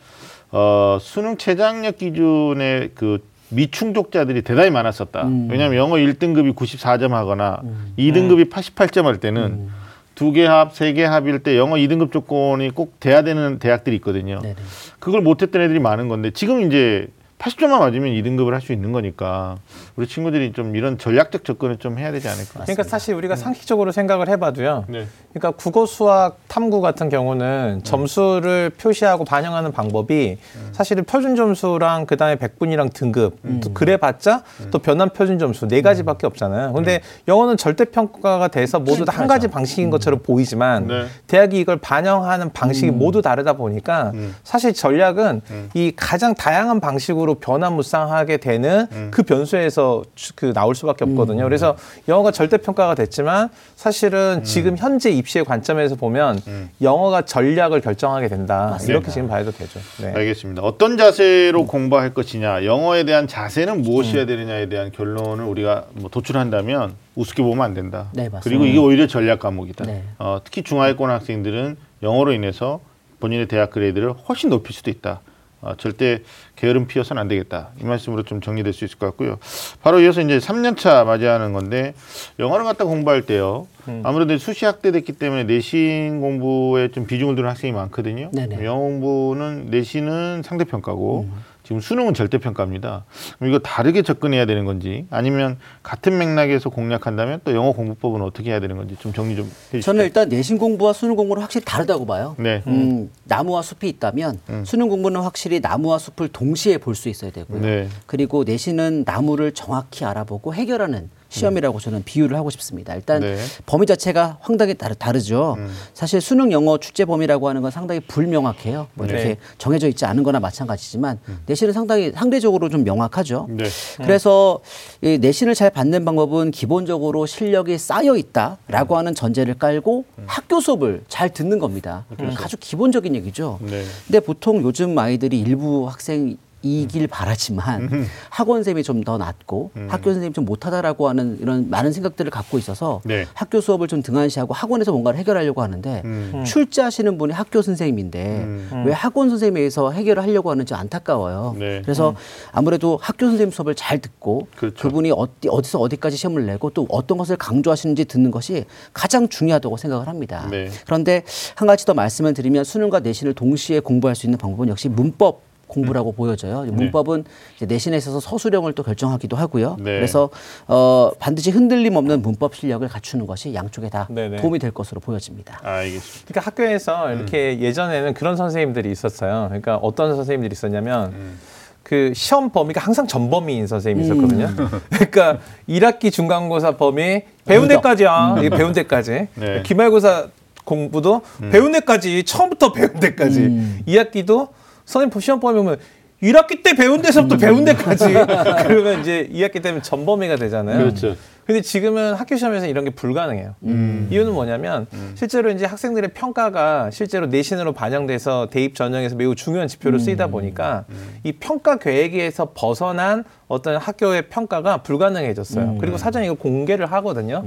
[0.52, 5.22] 어, 수능 최장력 기준의 그 미충족자들이 대단히 많았었다.
[5.50, 7.62] 왜냐하면 영어 1등급이 94점 하거나
[7.98, 9.70] 2등급이 88점 할 때는
[10.16, 14.40] 두개 합, 세 개 합일 때 영어 2등급 조건이 꼭 돼야 되는 대학들이 있거든요.
[14.42, 14.56] 네네.
[15.00, 17.08] 그걸 못했던 애들이 많은 건데 지금 이제
[17.40, 19.58] 80점만 맞으면 2등급을 할 수 있는 거니까
[19.96, 22.62] 우리 친구들이 좀 이런 전략적 접근을 좀 해야 되지 않을까.
[22.62, 24.86] 그러니까 사실 우리가 상식적으로 생각을 해봐도요.
[24.88, 25.06] 네.
[25.34, 30.38] 그러니까 국어, 수학, 탐구 같은 경우는 점수를 표시하고 반영하는 방법이
[30.72, 36.74] 사실은 표준 점수랑 그다음에 백분이랑 등급 또 그래봤자 또 변환 표준 점수 네 가지밖에 없잖아요.
[36.74, 41.06] 근데 영어는 절대 평가가 돼서 모두 다 한 가지 방식인 것처럼 보이지만 네.
[41.28, 44.12] 대학이 이걸 반영하는 방식이 모두 다르다 보니까
[44.44, 45.42] 사실 전략은
[45.76, 49.83] 이 가장 다양한 방식으로 변화무쌍하게 되는 그 변수에서
[50.16, 51.44] 주- 그 나올 수밖에 없거든요.
[51.44, 51.76] 그래서
[52.08, 56.40] 영어가 절대 평가가 됐지만 사실은 지금 현재 입시의 관점에서 보면
[56.82, 58.78] 영어가 전략을 결정하게 된다.
[58.88, 59.80] 이렇게 지금 봐도 되죠.
[60.02, 60.14] 네.
[60.14, 60.62] 알겠습니다.
[60.62, 67.44] 어떤 자세로 공부할 것이냐, 영어에 대한 자세는 무엇이어야 되느냐에 대한 결론을 우리가 뭐 도출한다면 우습게
[67.44, 68.08] 보면 안 된다.
[68.14, 68.42] 네, 맞습니다.
[68.44, 69.86] 그리고 이게 오히려 전략 과목이다.
[69.86, 70.04] 네.
[70.20, 72.80] 어, 특히 중하위권 학생들은 영어로 인해서
[73.20, 75.22] 본인의 대학 그레이드를 훨씬 높일 수도 있다.
[75.64, 76.22] 어, 절대
[76.56, 77.70] 게으름 피워서는 안 되겠다.
[77.82, 79.40] 이 말씀으로 좀 정리될 수 있을 것 같고요.
[79.82, 81.94] 바로 이어서 이제 3년차 맞이하는 건데
[82.40, 83.68] 영어를 갖다 공부할 때요.
[83.88, 84.02] 음.
[84.06, 88.30] 아무래도 수시 확대됐기 때문에 내신 공부에 좀 비중을 두는 학생이 많거든요.
[88.34, 88.64] 네네.
[88.66, 91.44] 영어 공부는 내신은 상대평가고 음.
[91.64, 93.06] 지금 수능은 절대평가입니다.
[93.40, 98.60] 그럼 이거 다르게 접근해야 되는 건지 아니면 같은 맥락에서 공략한다면 또 영어 공부법은 어떻게 해야
[98.60, 99.82] 되는 건지 좀 정리 좀 해주시죠.
[99.86, 102.36] 저는 일단 내신 공부와 수능 공부는 확실히 다르다고 봐요.
[102.38, 102.62] 네.
[102.68, 107.60] 음, 나무와 숲이 있다면 수능 공부는 확실히 나무와 숲을 동시에 볼 수 있어야 되고요.
[107.62, 107.88] 네.
[108.06, 112.94] 그리고 내신은 나무를 정확히 알아보고 해결하는 시험이라고 저는 비유를 하고 싶습니다.
[112.96, 113.38] 일단 네.
[113.66, 115.56] 범위 자체가 상당히 다르, 다르 죠.
[115.58, 115.70] 음.
[115.94, 118.88] 사실 수능 영어 출제 범위라고 하는 건 상당히 불명확해요.
[118.94, 119.38] 뭐 이렇게 네.
[119.58, 123.48] 정해져 있지 않은 거나 마찬가지지만 내신은 상당히 상대적으로 좀 명확하죠.
[123.50, 123.66] 네.
[123.98, 124.60] 그래서
[125.02, 131.30] 이 내신을 잘 받는 방법은 기본적으로 실력이 쌓여 있다라고 하는 전제를 깔고 학교 수업을 잘
[131.30, 132.06] 듣는 겁니다.
[132.38, 133.60] 아주 기본적인 얘기죠.
[133.62, 133.84] 네.
[134.06, 140.34] 근데 보통 요즘 아이들이 일부 학생 이길 바라지만 학원 선생님이 좀 더 낫고 학교 선생님이
[140.34, 143.26] 좀 못하다라고 하는 이런 많은 생각들을 갖고 있어서 네.
[143.34, 146.44] 학교 수업을 좀 등한시하고 학원에서 뭔가를 해결하려고 하는데 음.
[146.46, 148.48] 출제하시는 분이 학교 선생님인데
[148.86, 151.56] 왜 학원 선생님에서 해결을 하려고 하는지 안타까워요.
[151.60, 151.82] 네.
[151.84, 152.16] 그래서
[152.52, 154.90] 아무래도 학교 선생님 수업을 잘 듣고 그렇죠.
[154.90, 160.08] 분이 어디, 어디서 어디까지 시험을 내고 또 어떤 것을 강조하시는지 듣는 것이 가장 중요하다고 생각을
[160.08, 160.48] 합니다.
[160.50, 160.70] 네.
[160.86, 161.24] 그런데
[161.56, 166.12] 한 가지 더 말씀을 드리면 수능과 내신을 동시에 공부할 수 있는 방법은 역시 문법 공부라고
[166.12, 166.64] 보여져요.
[166.64, 169.78] 문법은 이제 내신에 있어서 서술형을 또 결정하기도 하고요.
[169.80, 169.84] 네.
[169.96, 170.30] 그래서
[170.68, 174.38] 어, 반드시 흔들림 없는 문법 실력을 갖추는 것이 양쪽에 다 네네.
[174.38, 175.60] 도움이 될 것으로 보여집니다.
[175.64, 176.26] 알겠습니다.
[176.28, 177.18] 그러니까 학교에서 음.
[177.18, 179.46] 이렇게 예전에는 그런 선생님들이 있었어요.
[179.48, 181.40] 그러니까 어떤 선생님들이 있었냐면 음.
[181.82, 184.14] 그 시험 범위가 항상 전범위인 선생님이 음.
[184.14, 184.70] 있었거든요.
[184.90, 187.68] 그러니까 1학기 중간고사 범위 배운.
[187.68, 188.36] 데까지야.
[188.40, 189.12] 이게 배운 데까지.
[189.12, 189.28] 음.
[189.36, 189.64] 네.
[189.64, 190.28] 기말고사
[190.64, 193.40] 공부도 배운 데까지 처음부터 배운 데까지.
[193.40, 193.82] 음.
[193.88, 194.50] 2학기도
[194.86, 195.78] 선생님 시험 범위 보면
[196.24, 197.02] 1학기 때 배운 음.
[197.02, 198.06] 데서부터 배운 데까지.
[198.66, 200.78] 그러면 이제 2학기 때면 전범위가 되잖아요.
[200.78, 201.16] 그렇죠.
[201.46, 203.56] 근데 지금은 학교 시험에서 이런 게 불가능해요.
[203.62, 210.28] 이유는 뭐냐면 실제로 이제 학생들의 평가가 실제로 내신으로 반영돼서 대입 전형에서 매우 중요한 지표로 쓰이다
[210.28, 210.86] 보니까
[211.24, 215.80] 이 평가 계획에서 벗어난 어떤 학교의 평가가 불가능해졌어요.
[215.82, 217.44] 그리고 사전에 이걸 공개를 하거든요.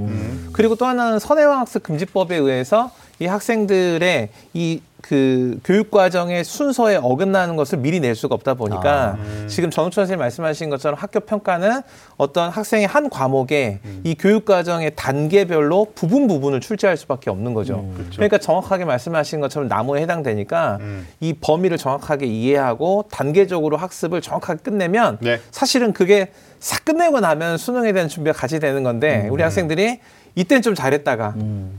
[0.52, 7.54] 그리고 또 하나는 선행학 학습 금지법에 의해서 이 학생들의 이 그 교육 과정의 순서에 어긋나는
[7.54, 9.16] 것을 미리 낼 수가 없다 보니까
[9.46, 11.82] 지금 전우천 선생님 말씀하신 것처럼 학교 평가는
[12.16, 17.88] 어떤 학생의 한 과목에 이 교육 과정의 단계별로 부분 부분을 출제할 수밖에 없는 거죠.
[18.12, 20.78] 그러니까 정확하게 말씀하신 것처럼 나무에 해당되니까
[21.20, 25.38] 이 범위를 정확하게 이해하고 단계적으로 학습을 정확하게 끝내면 네.
[25.52, 30.00] 사실은 그게 싹 끝내고 나면 수능에 대한 준비가 같이 되는 건데 우리 학생들이
[30.36, 31.34] 이때는 좀 잘했다가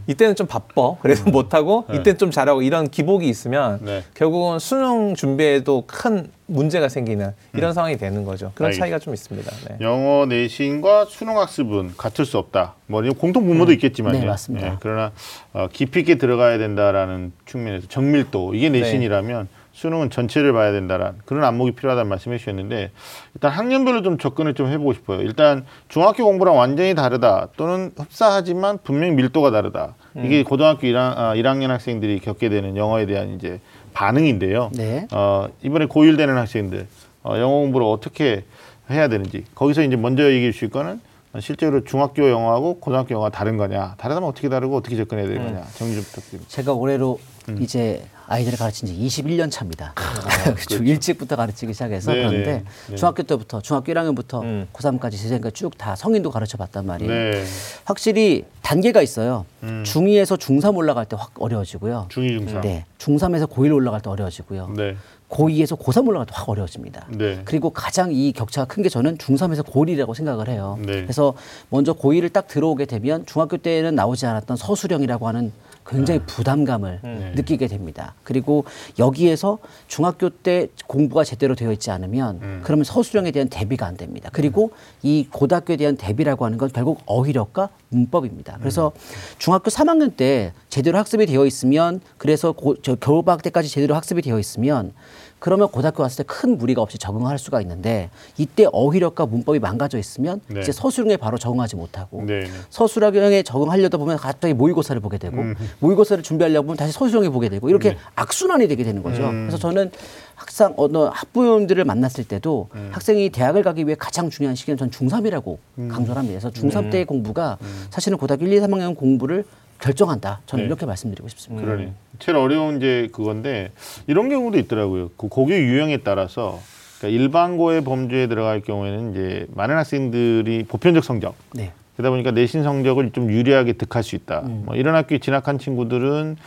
[0.07, 4.03] 이때는 좀 바빠 그래서 못하고 이때는 좀 잘하고 이런 기복이 있으면 네.
[4.15, 8.51] 결국은 수능 준비에도 큰 문제가 생기는 이런 상황이 되는 거죠.
[8.55, 8.83] 그런 알겠습니다.
[8.83, 9.51] 차이가 좀 있습니다.
[9.69, 9.77] 네.
[9.81, 12.73] 영어 내신과 수능 학습은 같을 수 없다.
[12.87, 14.19] 뭐 공통 분모도 있겠지만요.
[14.19, 14.67] 네, 맞습니다.
[14.67, 15.11] 예, 그러나
[15.53, 21.73] 어, 깊이 있게 들어가야 된다라는 측면에서 정밀도 이게 내신이라면 수능은 전체를 봐야 된다라는 그런 안목이
[21.73, 22.89] 필요하다는 말씀해 주셨는데
[23.35, 25.21] 일단 학년별로 좀 접근을 좀 해보고 싶어요.
[25.21, 29.93] 일단 중학교 공부랑 완전히 다르다 또는 흡사하지만 분명히 밀도가 다르다.
[30.15, 33.59] 이게 고등학교 1학, 아, 1학년 학생들이 겪게 되는 영어에 대한 이제
[33.93, 34.71] 반응인데요.
[34.73, 35.07] 네.
[35.11, 36.87] 어, 이번에 고1 되는 학생들
[37.21, 38.45] 어, 영어 공부를 어떻게
[38.89, 40.99] 해야 되는지 거기서 이제 먼저 얘기해 주실 거는
[41.39, 45.93] 실제로 중학교 영어하고 고등학교 영어가 다른 거냐 다르다면 어떻게 다르고 어떻게 접근해야 되는 거냐 정리
[45.93, 46.49] 좀 부탁드립니다.
[46.49, 47.61] 제가 올해로 음.
[47.61, 49.93] 이제 아이들을 가르친 지 21년 차입니다.
[50.67, 52.31] 좀 일찍부터 가르치기 시작해서 아, 그렇죠.
[52.31, 52.43] 네네.
[52.43, 52.95] 그런데 네.
[52.97, 54.67] 중학교 때부터 중학교 1학년부터 음.
[54.73, 57.11] 고3까지 제생까 쭉 다 성인도 가르쳐 봤단 말이에요.
[57.31, 57.43] 네,
[57.85, 59.45] 확실히 단계가 있어요.
[59.63, 59.83] 음.
[59.85, 62.07] 중2에서 중3 올라갈 때 확 어려워지고요.
[62.09, 62.61] 중이 중삼.
[62.61, 62.83] 네.
[62.97, 64.73] 중3에서 고1 올라갈 때 어려워지고요.
[64.75, 64.97] 네,
[65.29, 67.07] 고2에서 고3 올라갈 때 확 어려워집니다.
[67.11, 67.41] 네.
[67.45, 70.77] 그리고 가장 이 격차가 큰 게 저는 중3에서 고1이라고 생각을 해요.
[70.81, 71.03] 네.
[71.03, 71.33] 그래서
[71.69, 75.53] 먼저 고1을 딱 들어오게 되면 중학교 때는 나오지 않았던 서술형이라고 하는
[75.87, 77.31] 굉장히 부담감을 네.
[77.35, 78.13] 느끼게 됩니다.
[78.23, 78.65] 그리고
[78.99, 82.61] 여기에서 중학교 때 공부가 제대로 되어 있지 않으면 음.
[82.63, 84.29] 그러면 서술형에 대한 대비가 안 됩니다.
[84.31, 84.71] 그리고
[85.01, 88.57] 이 고등학교에 대한 대비라고 하는 건 결국 어휘력과 문법입니다.
[88.59, 88.99] 그래서 음.
[89.37, 94.39] 중학교 3학년 때 제대로 학습이 되어 있으면 그래서 고, 저 겨울방학 때까지 제대로 학습이 되어
[94.39, 94.93] 있으면
[95.39, 100.41] 그러면 고등학교 갔을 때 큰 무리가 없이 적응할 수가 있는데 이때 어휘력과 문법이 망가져 있으면
[100.47, 100.61] 네.
[100.61, 102.47] 이제 서술형에 바로 적응하지 못하고 네, 네.
[102.69, 105.55] 서술형에 적응하려다 보면 갑자기 모의고사를 보게 되고 음.
[105.79, 107.97] 모의고사를 준비하려고 하면 다시 서술형에 보게 되고 이렇게 네.
[108.15, 109.23] 악순환이 되게 되는 거죠.
[109.29, 109.47] 음.
[109.47, 109.91] 그래서 저는
[110.35, 112.89] 학상 어느 학부모님들을 만났을 때도 음.
[112.91, 115.87] 학생이 대학을 가기 위해 가장 중요한 시기는 전 중3이라고 음.
[115.87, 116.39] 강조를 합니다.
[116.39, 117.57] 그래서 중3 때의 공부가
[117.89, 119.45] 사실은 고등학교 1, 2, 3학년 공부를
[119.79, 120.41] 결정한다.
[120.45, 120.67] 저는 네.
[120.67, 121.65] 이렇게 말씀드리고 싶습니다.
[121.65, 121.93] 그러네.
[122.19, 123.71] 제일 어려운 이제 그건데
[124.07, 125.09] 이런 경우도 있더라고요.
[125.17, 126.59] 그 고교 유형에 따라서
[126.97, 131.71] 그러니까 일반고의 범주에 들어갈 경우에는 이제 많은 학생들이 보편적 성적 네.
[131.95, 134.41] 그러다 보니까 내신 성적을 좀 유리하게 득할 수 있다.
[134.41, 134.63] 음.
[134.65, 136.37] 뭐 이런 학교에 진학한 친구들은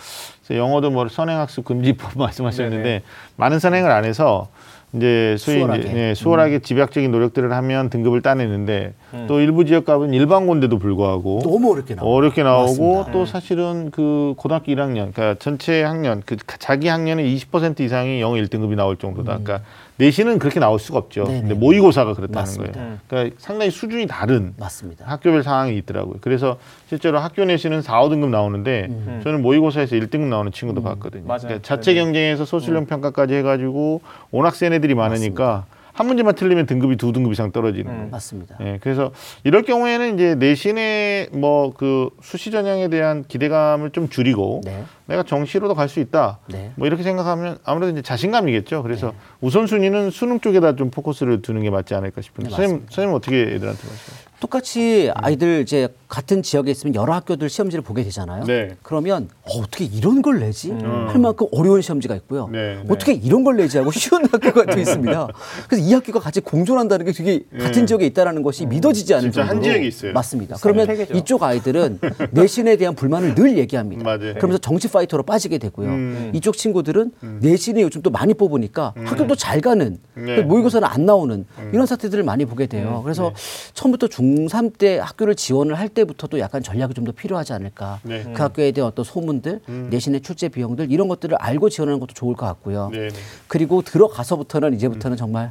[0.52, 3.02] 영어도 뭐 선행학습 금지법 말씀하셨는데 네네.
[3.36, 4.48] 많은 선행을 안 해서
[4.92, 5.80] 이제 소위 수월하게.
[5.80, 8.94] 이제 예, 수월하게 집약적인 노력들을 하면 등급을 따내는데
[9.28, 12.12] 또 일부 지역 가면 일반고인데도 불구하고 너무 어렵게 나와요.
[12.12, 13.12] 어렵게 나오고 맞습니다.
[13.12, 18.74] 또 사실은 그 고등학교 1학년, 그러니까 전체 학년, 그 자기 학년의 20% 이상이 영어 1등급이
[18.74, 19.38] 나올 정도다.
[19.38, 19.62] 그러니까
[20.00, 21.22] 내신은 그렇게 나올 수가 없죠.
[21.24, 21.26] 음.
[21.28, 21.40] 네네.
[21.42, 22.72] 근데 모의고사가 그렇다는 맞습니다.
[22.80, 22.98] 거예요.
[23.06, 25.04] 그러니까 상당히 수준이 다른 맞습니다.
[25.06, 26.16] 학교별 상황이 있더라고요.
[26.22, 26.56] 그래서
[26.88, 29.20] 실제로 학교 내신은 4, 5등급 나오는데 음.
[29.22, 31.24] 저는 모의고사에서 1등급 나오는 친구도 봤거든요.
[31.26, 31.40] 맞아요.
[31.42, 32.04] 그러니까 자체 네네.
[32.06, 32.46] 경쟁에서 음.
[32.46, 37.84] 소술형 평가까지 해가지고 워낙 센 애들이 많으니까 한 문제만 틀리면 등급이 두 등급 이상 떨어지는
[37.84, 38.08] 거예요.
[38.10, 38.56] 맞습니다.
[38.62, 39.10] 예, 그래서
[39.44, 44.84] 이럴 경우에는 이제 내신의 뭐 그 수시 전형에 대한 기대감을 좀 줄이고 네.
[45.10, 46.38] 내가 정시로도 갈 수 있다.
[46.46, 46.70] 네.
[46.76, 48.84] 뭐 이렇게 생각하면 아무래도 이제 자신감이겠죠.
[48.84, 53.40] 그래서 우선순위는 수능 쪽에다 좀 포커스를 두는 게 맞지 않을까 싶은데 네, 선생님, 선생님 어떻게
[53.42, 54.30] 애들한테 말씀하세요?
[54.38, 58.44] 똑같이 아이들 이제 같은 지역에 있으면 여러 학교들 시험지를 보게 되잖아요.
[58.44, 58.76] 네.
[58.82, 60.70] 그러면 어, 어떻게 이런 걸 내지?
[60.70, 62.48] 할 만큼 어려운 시험지가 있고요.
[62.50, 62.84] 네, 네.
[62.88, 65.28] 어떻게 이런 걸 내지 하고 쉬운 학교가 또 있습니다.
[65.68, 69.30] 그래서 이 학교가 같이 공존한다는 게 되게 같은 지역에 있다라는 것이 믿어지지 않을 네.
[69.32, 70.12] 진짜 한 정도로 지역에 있어요.
[70.14, 70.56] 맞습니다.
[70.62, 71.14] 그러면 세계죠.
[71.18, 74.04] 이쪽 아이들은 내신에 대한 불만을 늘 얘기합니다.
[74.04, 74.34] 맞아요.
[74.36, 75.88] 그러면서 정치 파이터로 빠지게 되고요.
[75.88, 76.32] 음.
[76.34, 80.38] 이쪽 친구들은 내신에 요즘 또 많이 뽑으니까 학교도 잘 가는 네.
[80.38, 80.48] 음.
[80.48, 83.00] 모의고사는 안 나오는 이런 사태들을 많이 보게 돼요.
[83.02, 83.72] 그래서 네.
[83.74, 87.98] 처음부터 중3 때 학교를 지원을 할 때부터도 약간 전략이 좀 더 필요하지 않을까.
[88.02, 88.22] 네.
[88.26, 88.34] 음.
[88.34, 92.44] 그 학교에 대한 어떤 소문들, 내신의 출제 비용들 이런 것들을 알고 지원하는 것도 좋을 것
[92.44, 92.90] 같고요.
[92.92, 93.14] 네, 네.
[93.48, 95.50] 그리고 들어가서부터는 이제부터는 정말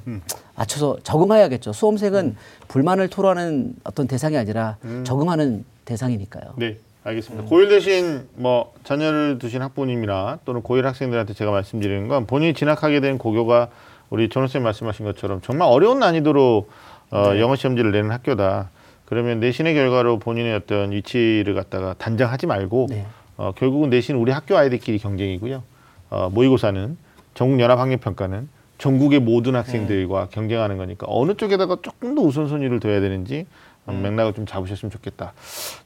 [0.55, 1.73] 맞춰서 적응해야겠죠.
[1.73, 2.35] 수험생은
[2.67, 6.53] 불만을 토로하는 어떤 대상이 아니라 적응하는 대상이니까요.
[6.57, 7.47] 네, 알겠습니다.
[7.47, 13.17] 고일 대신 뭐 자녀를 두신 학부모님이나 또는 고일 학생들한테 제가 말씀드리는 건 본인이 진학하게 된
[13.17, 13.69] 고교가
[14.09, 16.67] 우리 전호 쌤 말씀하신 것처럼 정말 어려운 난이도로
[17.11, 18.69] 어, 영어 시험지를 내는 학교다.
[19.05, 23.05] 그러면 내신의 결과로 본인의 어떤 위치를 갖다가 단정하지 말고 네.
[23.37, 25.63] 어, 결국은 내신 우리 학교 아이들끼리 경쟁이고요.
[26.11, 26.97] 어, 모의고사는
[27.33, 32.99] 전국 연합 학력 평가는 전국의 모든 학생들과 경쟁하는 거니까 어느 쪽에다가 조금 더 우선순위를 둬야
[32.99, 33.45] 되는지
[33.89, 35.33] 어, 맥락을 좀 잡으셨으면 좋겠다.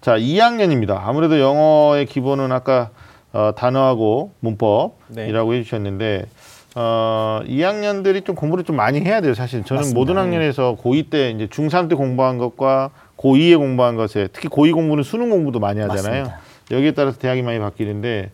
[0.01, 0.99] 자, 2학년입니다.
[1.03, 2.89] 아무래도 영어의 기본은 아까
[3.31, 6.25] 어, 단어하고 문법이라고 해주셨는데
[6.75, 9.33] 어, 2학년들이 좀 공부를 좀 많이 해야 돼요.
[9.33, 9.99] 사실 저는 맞습니다.
[9.99, 15.03] 모든 학년에서 고2 때 이제 중3 때 공부한 것과 고2에 공부한 것에 특히 고2 공부는
[15.03, 16.23] 수능 공부도 많이 하잖아요.
[16.23, 16.39] 맞습니다.
[16.71, 18.31] 여기에 따라서 대학이 많이 바뀌는데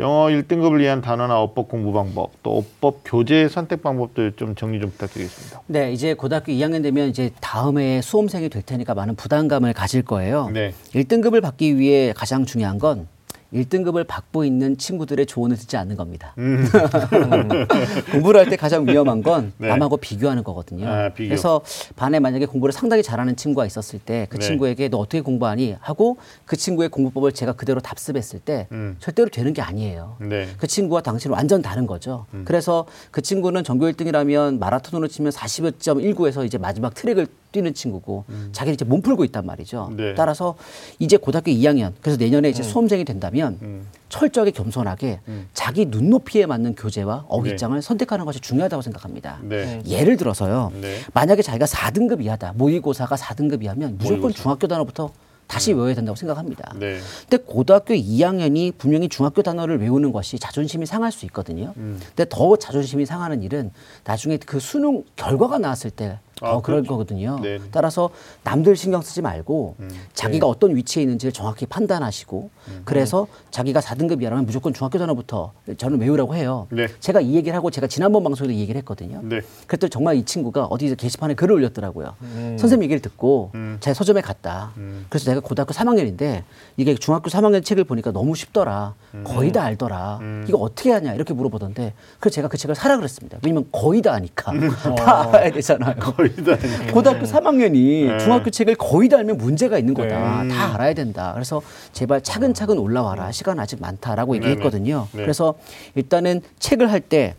[0.00, 4.90] 영어 1등급을 위한 단어나 어법 공부 방법, 또 어법 교재 선택 방법들 좀 정리 좀
[4.90, 5.62] 부탁드리겠습니다.
[5.66, 10.50] 네, 이제 고등학교 2학년 되면 이제 다음에 수험생이 될 테니까 많은 부담감을 가질 거예요.
[10.52, 10.72] 네.
[10.94, 13.06] 1등급을 받기 위해 가장 중요한 건
[13.52, 16.34] 1등급을 받고 있는 친구들의 조언을 듣지 않는 겁니다.
[18.12, 19.52] 공부를 할 때 가장 위험한 건 음.
[19.58, 19.68] 네.
[19.68, 20.88] 남하고 비교하는 거거든요.
[20.88, 21.28] 아, 비교.
[21.28, 21.60] 그래서
[21.96, 24.46] 반에 만약에 공부를 상당히 잘하는 친구가 있었을 때그 네.
[24.46, 28.96] 친구에게 너 어떻게 공부하니 하고 그 친구의 공부법을 제가 그대로 답습했을 때 음.
[28.98, 30.16] 절대로 되는 게 아니에요.
[30.20, 30.48] 네.
[30.58, 32.26] 그 친구와 당신은 완전 다른 거죠.
[32.34, 32.42] 음.
[32.44, 38.84] 그래서 그 친구는 전교 1등이라면 마라톤으로 치면 40.19에서 이제 마지막 트랙을 뛰는 친구고 자기는 이제
[38.84, 39.88] 몸 풀고 있단 말이죠.
[39.92, 39.96] 음.
[39.96, 40.14] 네.
[40.14, 40.56] 따라서
[40.98, 42.50] 이제 고등학교 2학년 그래서 내년에 음.
[42.50, 45.20] 이제 수험생이 된다면 철저하게 겸손하게
[45.54, 49.38] 자기 눈높이에 맞는 교재와 어휘장을 선택하는 것이 중요하다고 생각합니다.
[49.42, 49.82] 네.
[49.86, 50.72] 예를 들어서요.
[50.80, 50.98] 네.
[51.14, 52.54] 만약에 자기가 4등급 이하다.
[52.56, 54.42] 모의고사가 4등급 이하면 무조건 모의고사.
[54.42, 55.12] 중학교 단어부터
[55.46, 56.72] 다시 외워야 된다고 생각합니다.
[56.78, 56.98] 네.
[57.28, 61.72] 근데 고등학교 2학년이 분명히 중학교 단어를 외우는 것이 자존심이 상할 수 있거든요.
[61.74, 63.72] 근데 더 자존심이 상하는 일은
[64.04, 66.88] 나중에 그 수능 결과가 나왔을 때 더 아, 그럴 그렇죠.
[66.92, 67.38] 거거든요.
[67.42, 67.58] 네.
[67.70, 68.10] 따라서
[68.44, 69.76] 남들 신경 쓰지 말고
[70.14, 72.50] 자기가 어떤 위치에 있는지를 정확히 판단하시고
[72.84, 76.66] 그래서 자기가 4등급이라면 무조건 중학교 단어부터 저는 외우라고 해요.
[76.70, 76.86] 네.
[77.00, 79.20] 제가 이 얘기를 하고 제가 지난번 방송에도 이 얘기를 했거든요.
[79.22, 79.40] 네.
[79.66, 82.14] 그랬더니 정말 이 친구가 어디 게시판에 글을 올렸더라고요.
[82.58, 84.72] 선생님 얘기를 듣고 제가 서점에 갔다.
[85.08, 86.42] 그래서 내가 고등학교 3학년인데
[86.76, 88.94] 이게 중학교 3학년 책을 보니까 너무 쉽더라.
[89.24, 90.20] 거의 다 알더라.
[90.48, 93.38] 이거 어떻게 하냐 이렇게 물어보던데 그래서 제가 그 책을 사라 그랬습니다.
[93.44, 94.52] 왜냐면 거의 다 아니까
[94.96, 95.96] 다 알아야 되잖아요.
[95.96, 96.56] 거의 다
[96.92, 98.18] 고등학교 3학년이 네.
[98.18, 100.44] 중학교 책을 거의 다 알면 문제가 있는 거다.
[100.44, 100.48] 네.
[100.54, 101.32] 다 알아야 된다.
[101.34, 101.62] 그래서
[101.92, 103.32] 제발 차근차근 올라와라.
[103.32, 105.08] 시간 아직 많다라고 얘기했거든요.
[105.12, 105.22] 네.
[105.22, 105.54] 그래서
[105.94, 107.34] 일단은 책을 할 때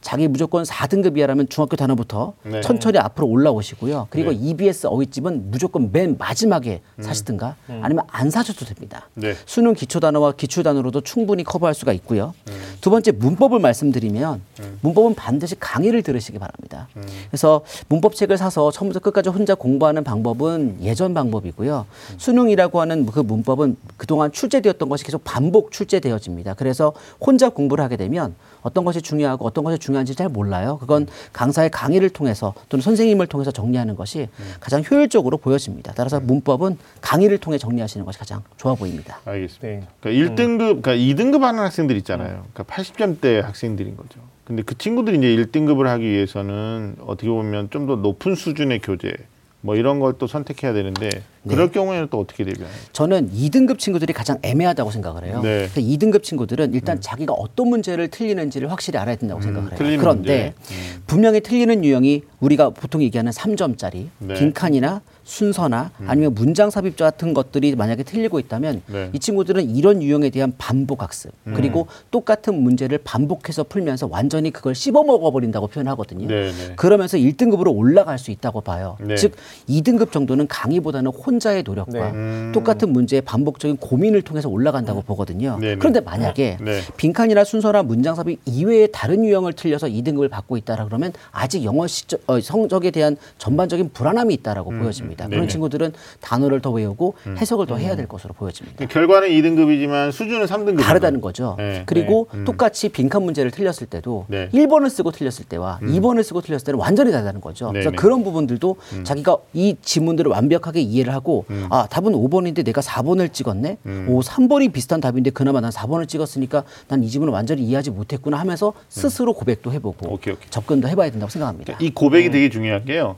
[0.00, 2.60] 자기 무조건 4등급이야라면 중학교 단어부터 네.
[2.62, 4.06] 천천히 앞으로 올라오시고요.
[4.08, 4.38] 그리고 네.
[4.40, 9.08] EBS 어휘집은 무조건 맨 마지막에 사시든가 아니면 안 사셔도 됩니다.
[9.14, 9.34] 네.
[9.46, 12.32] 수능 기초 단어와 기출 단어로도 충분히 커버할 수가 있고요.
[12.80, 14.40] 두 번째 문법을 말씀드리면
[14.80, 16.88] 문법은 반드시 강의를 들으시기 바랍니다.
[17.28, 21.86] 그래서 문법 책을 사서 처음부터 끝까지 혼자 공부하는 방법은 예전 방법이고요.
[22.16, 26.54] 수능이라고 하는 그 문법은 그동안 출제되었던 것이 계속 반복 출제되어집니다.
[26.54, 30.78] 그래서 혼자 공부를 하게 되면 어떤 것이 중요하고 어떤 것이 중요한지 잘 몰라요.
[30.78, 34.28] 그건 강사의 강의를 통해서 또는 선생님을 통해서 정리하는 것이
[34.60, 35.92] 가장 효율적으로 보여집니다.
[35.96, 39.20] 따라서 문법은 강의를 통해 정리하시는 것이 가장 좋아 보입니다.
[39.24, 39.66] 알겠습니다.
[39.66, 39.86] 네.
[40.00, 42.44] 그러니까 1등급, 그러니까 2등급 하는 학생들 있잖아요.
[42.52, 44.20] 그러니까 80점대 학생들인 거죠.
[44.50, 49.12] 근데 그 친구들이 이제 1등급을 하기 위해서는 어떻게 보면 좀 더 높은 수준의 교재
[49.60, 51.08] 뭐 이런 걸 또 선택해야 되는데
[51.48, 52.76] 그럴 경우에는 또 어떻게 대비하나요?
[52.92, 55.40] 저는 2등급 친구들이 가장 애매하다고 생각을 해요.
[55.40, 55.66] 네.
[55.66, 55.68] 음.
[55.72, 59.78] 그러니까 2등급 친구들은 일단 자기가 어떤 문제를 틀리는지를 확실히 알아야 된다고 생각을 해요.
[59.78, 60.52] 틀리는 그런데.
[60.72, 61.02] 음.
[61.06, 64.34] 분명히 틀리는 유형이 우리가 보통 얘기하는 3점짜리 네.
[64.34, 64.34] 음.
[64.34, 69.10] 빈칸이나 순서나 아니면 문장 삽입자 같은 것들이 만약에 틀리고 있다면 네.
[69.12, 71.54] 이 친구들은 이런 유형에 대한 반복 학습 음.
[71.54, 76.26] 그리고 똑같은 문제를 반복해서 풀면서 완전히 그걸 씹어 먹어 버린다고 표현하거든요.
[76.26, 76.74] 네, 네.
[76.76, 78.96] 그러면서 1등급으로 올라갈 수 있다고 봐요.
[79.00, 79.14] 네.
[79.16, 79.34] 즉
[79.68, 82.10] 2등급 정도는 강의보다는 혼자의 노력과 네.
[82.10, 82.50] 음.
[82.54, 85.58] 똑같은 문제의 반복적인 고민을 통해서 올라간다고 보거든요.
[85.60, 85.76] 네네.
[85.76, 86.80] 그런데 만약에 네.
[86.96, 92.20] 빈칸이나 순서나 문장 삽입 이외의 다른 유형을 틀려서 2등급을 받고 있다라 그러면 아직 영어 시적,
[92.26, 95.09] 어, 성적에 대한 전반적인 불안함이 있다라고 보여집니다.
[95.16, 95.30] 그런 음.
[95.30, 95.42] 네네.
[95.42, 95.48] 음.
[95.48, 98.76] 친구들은 단어를 더 외우고 해석을 더 해야 될 것으로 보여집니다.
[98.76, 100.80] 그러니까 결과는 2등급이지만 수준은 3등급.
[100.80, 101.56] 다르다는 거죠.
[101.58, 102.38] 네, 그리고 네.
[102.40, 102.44] 음.
[102.44, 104.48] 똑같이 빈칸 문제를 틀렸을 때도 네.
[104.52, 104.58] 음.
[104.58, 107.68] 1번을 쓰고 틀렸을 때와 2번을 쓰고 틀렸을 때는 완전히 다르다는 거죠.
[107.70, 107.96] 그래서 네네.
[107.96, 108.00] 음.
[108.00, 111.66] 그런 부분들도 자기가 이 지문들을 완벽하게 이해를 하고 음.
[111.70, 113.78] 아 답은 5번인데 내가 4번을 찍었네.
[114.08, 118.74] 오 3번이 비슷한 답인데 그나마 난 4번을 찍었으니까 난 이 지문을 완전히 이해하지 못했구나 하면서
[118.90, 120.12] 스스로 고백도 해보고 음.
[120.12, 120.50] 오케이, 오케이.
[120.50, 121.72] 접근도 해봐야 된다고 생각합니다.
[121.76, 123.16] 그러니까 이 고백이 되게 중요한 게요.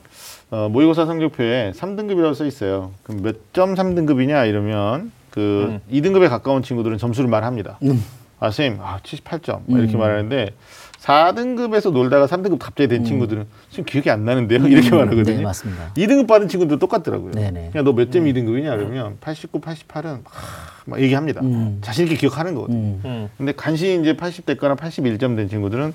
[0.52, 2.92] 어, 모의고사 성적표에 3등급이라고 써 있어요.
[3.04, 7.78] 그럼 몇 점 3등급이냐 이러면 그 2등급에 가까운 친구들은 점수를 말합니다.
[7.84, 8.04] 음.
[8.38, 9.60] 아, 선생님, 아, 78점.
[9.66, 10.50] 막 이렇게 말하는데
[11.00, 14.66] 4등급에서 놀다가 3등급 갑자기 된 친구들은 지금 기억이 안 나는데요.
[14.68, 15.36] 이렇게 말하거든요.
[15.38, 15.92] 네, 맞습니다.
[15.94, 17.32] 2등급 받은 친구들도 똑같더라고요.
[17.32, 17.70] 네네.
[17.72, 20.32] 그냥 너몇 점 2등급이냐 그러면 89, 88은 막,
[20.84, 21.40] 막 얘기합니다.
[21.80, 22.98] 자신 있게 기억하는 거거든요.
[23.04, 23.28] 음.
[23.38, 25.94] 근데 간신히 이제 80대거나 81점 된 친구들은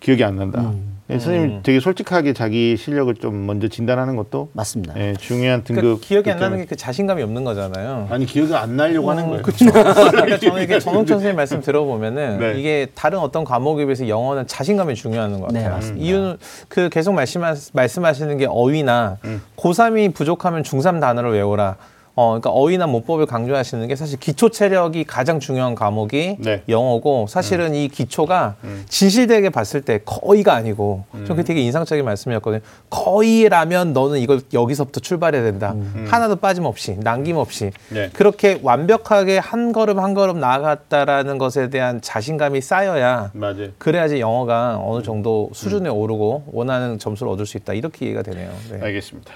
[0.00, 0.72] 기억이 안 난다.
[1.10, 4.92] 예, 선생님 되게 솔직하게 자기 실력을 좀 먼저 진단하는 것도 맞습니다.
[4.98, 5.80] 예, 중요한 등급.
[5.82, 8.08] 그러니까 기억이 안 나는 게 그 자신감이 없는 거잖아요.
[8.10, 9.42] 아니 기억이 안 나려고 하는 거예요.
[9.42, 9.94] 그러니까
[10.38, 12.58] 저는 이게 정홍천 선생님 말씀 들어보면은 네.
[12.60, 15.74] 이게 다른 어떤 과목에 비해서 영어는 자신감이 중요한 것 네, 같아요.
[15.76, 16.04] 맞습니다.
[16.04, 16.36] 이유는
[16.68, 17.42] 그 계속 말씀
[17.72, 19.40] 말씀하시는 게 어휘나 음.
[19.56, 21.76] 고3이 부족하면 중3 단어를 외워라.
[22.18, 26.64] 어, 그러니까 어휘나 문법을 강조하시는 게 사실 기초 체력이 가장 중요한 과목이 네.
[26.68, 28.56] 영어고 사실은 이 기초가
[28.88, 32.60] 진실되게 봤을 때 거의가 아니고 저 그게 되게 인상적인 말씀이었거든요.
[32.90, 35.76] 거의라면 너는 이걸 여기서부터 출발해야 된다.
[36.08, 38.10] 하나도 빠짐없이 남김없이 네.
[38.12, 43.68] 그렇게 완벽하게 한 걸음 한 걸음 나아갔다라는 것에 대한 자신감이 쌓여야 맞아요.
[43.78, 48.50] 그래야지 영어가 어느 정도 수준에 오르고 원하는 점수를 얻을 수 있다 이렇게 이해가 되네요.
[48.72, 48.80] 네.
[48.82, 49.34] 알겠습니다.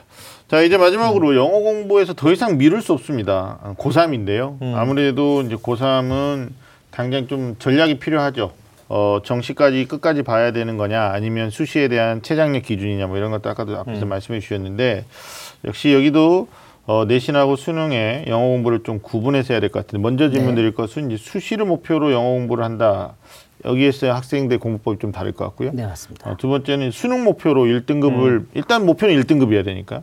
[0.53, 3.59] 자 이제 마지막으로 영어 공부에서 더 이상 미룰 수 없습니다.
[3.63, 4.59] 아, 고3인데요.
[4.77, 6.51] 아무래도 이제 고3은
[6.91, 8.53] 당장 좀 전략이 필요하죠.
[8.91, 13.79] 어, 정시까지 끝까지 봐야 되는 거냐 아니면 수시에 대한 최장력 기준이냐 뭐 이런 것도 아까도
[13.79, 15.07] 앞에서 말씀해 주셨는데
[15.65, 16.49] 역시 여기도
[16.85, 21.11] 어, 내신하고 수능에 영어 공부를 좀 구분해서 해야 될 것 같은데 먼저 질문 드릴 것은
[21.11, 23.15] 이제 수시를 목표로 영어 공부를 한다.
[23.65, 25.71] 여기에서 학생들 공부법이 좀 다를 것 같고요.
[25.73, 26.31] 네, 맞습니다.
[26.31, 30.03] 어, 두 번째는 수능 목표로 1등급을 일단 목표는 1등급이어야 되니까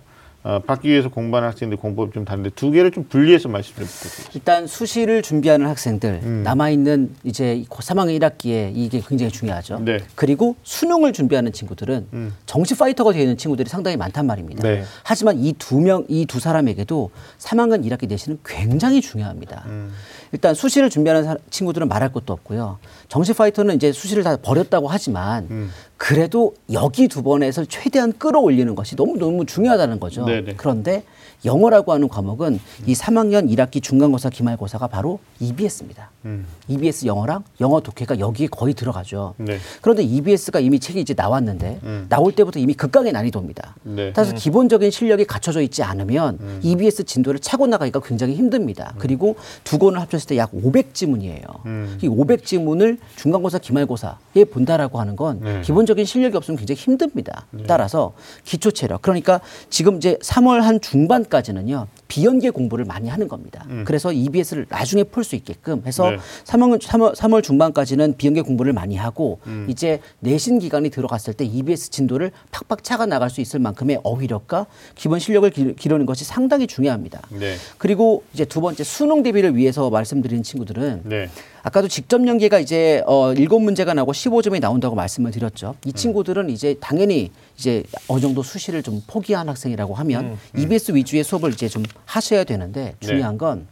[0.50, 4.32] 어, 받기 위해서 공부하는 학생들 공부법이 좀 다른데 두 개를 좀 분리해서 말씀 좀 부탁드립니다.
[4.34, 6.42] 일단 수시를 준비하는 학생들 음.
[6.44, 9.80] 남아 있는 이제 3학년 1학기에 이게 굉장히 중요하죠.
[9.86, 10.00] 네.
[10.16, 12.34] 그리고 수능을 준비하는 친구들은 음.
[12.48, 14.64] 정시 파이터가 되어 있는 친구들이 상당히 많단 말입니다.
[14.68, 14.84] 네.
[15.04, 19.66] 하지만 이 두 명, 이 두 사람에게도 3학년 1학기 내신은 굉장히 중요합니다.
[19.68, 19.92] 음.
[20.32, 22.78] 일단 수시를 준비하는 사- 친구들은 말할 것도 없고요.
[23.08, 25.72] 정시 파이터는 이제 수시를 다 버렸다고 하지만 음.
[25.98, 30.26] 그래도 여기 두 번에서 최대한 끌어올리는 것이 너무 너무 중요하다는 거죠.
[30.26, 30.54] 네네.
[30.58, 31.04] 그런데
[31.46, 36.10] 영어라고 하는 과목은 이 3학년 1학기 중간고사 기말고사가 바로 EBS입니다.
[36.26, 36.46] 음.
[36.68, 39.36] EBS 영어랑 영어 독해가 여기에 거의 들어가죠.
[39.38, 39.58] 네.
[39.82, 43.76] 그런데 EBS가 이미 책이 이제 나왔는데 나올 때부터 이미 극강의 난이도입니다.
[43.86, 43.96] 음.
[43.96, 44.14] 네.
[44.14, 48.94] 따라서 기본적인 실력이 갖춰져 있지 않으면 EBS 진도를 차고 나가기가 굉장히 힘듭니다.
[48.98, 51.66] 그리고 두 권을 합쳤을 때 약 500지문이에요.
[51.66, 51.98] 음.
[52.02, 55.62] 이 500지문을 중간고사, 기말고사에 본다라고 하는 건 네.
[55.62, 57.46] 기본적인 실력이 없으면 굉장히 힘듭니다.
[57.68, 59.02] 따라서 기초 체력.
[59.02, 61.88] 그러니까 지금 이제 3월 한 중반 까지는요.
[62.08, 63.66] 비연계 공부를 많이 하는 겁니다.
[63.86, 66.16] 그래서 EBS를 나중에 풀 수 있게끔 해서 음.
[66.18, 66.18] 네.
[66.46, 69.68] 3월, 3월, 3월 중반까지는 비연계 공부를 많이 하고 음.
[69.70, 74.66] 이제 내신 기간이 들어갔을 때 EBS 진도를 팍팍 차가 나갈 수 있을 만큼의 어휘력과
[74.96, 77.22] 기본 실력을 기- 기르는 것이 상당히 중요합니다.
[77.30, 77.56] 네.
[77.78, 81.30] 그리고 이제 두 번째 수능 대비를 위해서 말씀드린 친구들은 네.
[81.62, 85.76] 아까도 직접 연계가 이제 어 일곱 문제가 나오고 15점이 나온다고 말씀을 드렸죠.
[85.86, 91.52] 이 친구들은 이제 당연히 이제 어느 정도 수시를 좀 포기한 학생이라고 하면 EBS 위주의 수업을
[91.52, 93.68] 이제 좀 하셔야 되는데 중요한 건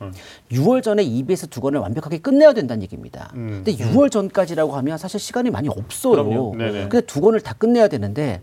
[0.51, 3.31] 6월 전에 EBS 두 권을 완벽하게 끝내야 된다는 얘기입니다.
[3.35, 3.63] 음.
[3.63, 6.11] 근데 6월 전까지라고 하면 사실 시간이 많이 없어요.
[6.11, 6.55] 그럼요.
[6.57, 6.89] 네네.
[6.89, 8.41] 근데 두 권을 다 끝내야 되는데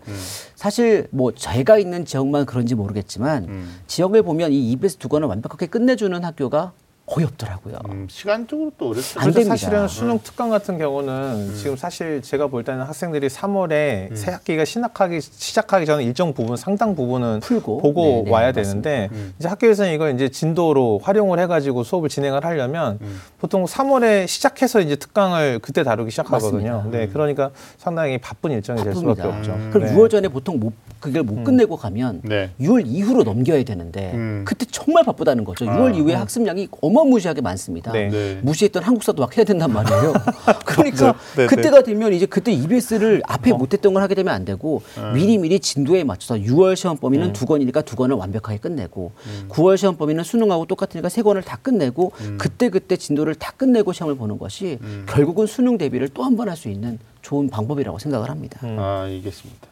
[0.57, 6.25] 사실 뭐 제가 있는 지역만 그런지 모르겠지만 지역을 보면 이 EBS 두 권을 완벽하게 끝내주는
[6.25, 6.73] 학교가
[7.07, 7.75] 거의 없더라고요.
[7.91, 9.21] 음, 시간적으로 또 어렵죠.
[9.21, 9.51] 안 됩니다.
[9.57, 15.21] 사실은 수능 특강 같은 경우는 지금 사실 제가 볼 때는 학생들이 3월에 새 학기가 시작하기
[15.21, 17.79] 시작하기 전에 일정 부분 상당 부분은 풀고.
[17.83, 18.91] 보고 네, 네, 와야 맞습니다.
[18.91, 22.99] 되는데 이제 학교에서는 이걸 이제 진도로 활용을 해가지고 수업을 진행을 하려면
[23.39, 26.77] 보통 3월에 시작해서 이제 특강을 그때 다루기 시작하거든요.
[26.77, 26.99] 맞습니다.
[26.99, 29.23] 네, 그러니까 상당히 바쁜 일정이 될 바쁩니다.
[29.25, 29.71] 수밖에 없죠.
[29.73, 29.95] 그럼 네.
[29.95, 32.51] 6월 전에 보통 못 그걸 못 끝내고 가면 네.
[32.59, 34.45] 6월 이후로 넘겨야 되는데 음.
[34.47, 35.67] 그때 정말 바쁘다는 거죠.
[35.67, 37.93] 6월 이후에 학습량이 어마무시하게 많습니다.
[37.93, 38.09] 네.
[38.09, 38.41] 네.
[38.43, 40.13] 무시했던 한국사도 막 해야 된단 말이에요.
[40.65, 44.83] 그러니까 네, 네, 그때가 되면 이제 그때 EBS를 앞에 못했던 걸 하게 되면 안 되고
[45.15, 49.13] 미리 미리 진도에 맞춰서 6월 시험 범위는 두 권이니까 두 권을 완벽하게 끝내고
[49.49, 54.15] 9월 시험 범위는 수능하고 똑같으니까 세 권을 다 끝내고 그때 그때 진도를 다 끝내고 시험을
[54.17, 58.61] 보는 것이 결국은 수능 대비를 또 한 번 할 수 있는 좋은 방법이라고 생각을 합니다.
[58.63, 59.69] 아, 알겠습니다.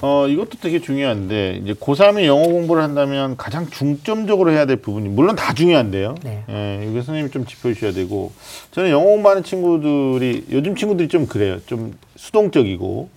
[0.00, 5.36] 어, 이것도 되게 중요한데 이제 고3에 영어 공부를 한다면 가장 중점적으로 해야 될 부분이 물론
[5.36, 6.14] 다 중요한데요.
[6.22, 6.44] 네.
[6.50, 8.32] 예, 이거 선생님이 좀 짚어 주셔야 되고
[8.72, 11.58] 저는 영어 공부하는 친구들이 요즘 친구들이 좀 그래요.
[11.66, 13.08] 좀 수동적이고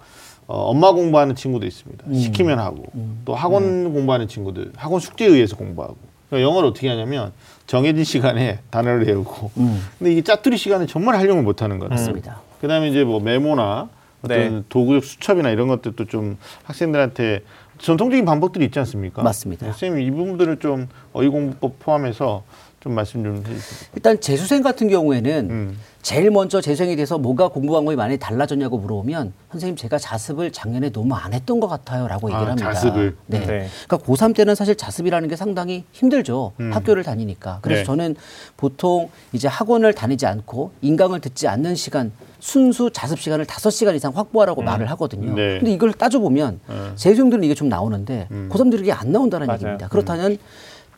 [0.47, 2.05] 어, 엄마 공부하는 친구도 있습니다.
[2.13, 2.84] 시키면 하고
[3.25, 5.97] 또 학원 공부하는 친구들 학원 숙제에 의해서 공부하고
[6.29, 7.31] 그러니까 영어를 어떻게 하냐면
[7.67, 9.49] 정해진 시간에 단어를 외우고
[9.97, 11.89] 근데 이게 짜투리 시간에 정말 활용을 못 하는 거예요.
[11.89, 12.41] 맞습니다.
[12.62, 13.89] 그다음에 이제 뭐 메모나
[14.26, 14.64] 어떤 네.
[14.70, 17.42] 도구적 수첩이나 이런 것들도 좀 학생들한테
[17.78, 19.22] 전통적인 방법들이 있지 않습니까?
[19.22, 19.66] 맞습니다.
[19.66, 22.44] 네, 선생님 이 부분들을 좀 어휘공부법 포함해서
[22.86, 23.89] 좀 말씀 좀 해주세요.
[23.95, 25.78] 일단 재수생 같은 경우에는 음.
[26.04, 31.15] 제일 먼저 재수생이 돼서 뭐가 공부 방법이 많이 달라졌냐고 물어보면 선생님 제가 자습을 작년에 너무
[31.15, 32.74] 안 했던 것 같아요라고 얘기를 아, 합니다.
[32.74, 33.15] 자습을?
[33.26, 33.39] 네.
[33.39, 33.67] 네.
[33.88, 36.52] 그러니까 고3 때는 사실 자습이라는 게 상당히 힘들죠.
[36.60, 37.58] 학교를 다니니까.
[37.63, 37.82] 그래서 음.
[37.82, 37.86] 네.
[37.86, 38.15] 저는
[38.56, 44.12] 보통 이제 학원을 다니지 않고 인강을 듣지 않는 시간 순수 자습 시간을 다섯 시간 이상
[44.15, 45.34] 확보하라고 말을 하거든요.
[45.34, 45.58] 네.
[45.58, 46.60] 근데 이걸 따져보면
[46.98, 49.58] 재수생들은 이게 좀 나오는데 고3들은 이게 안 나온다는 맞아요.
[49.58, 49.88] 얘기입니다.
[49.88, 50.38] 그렇다면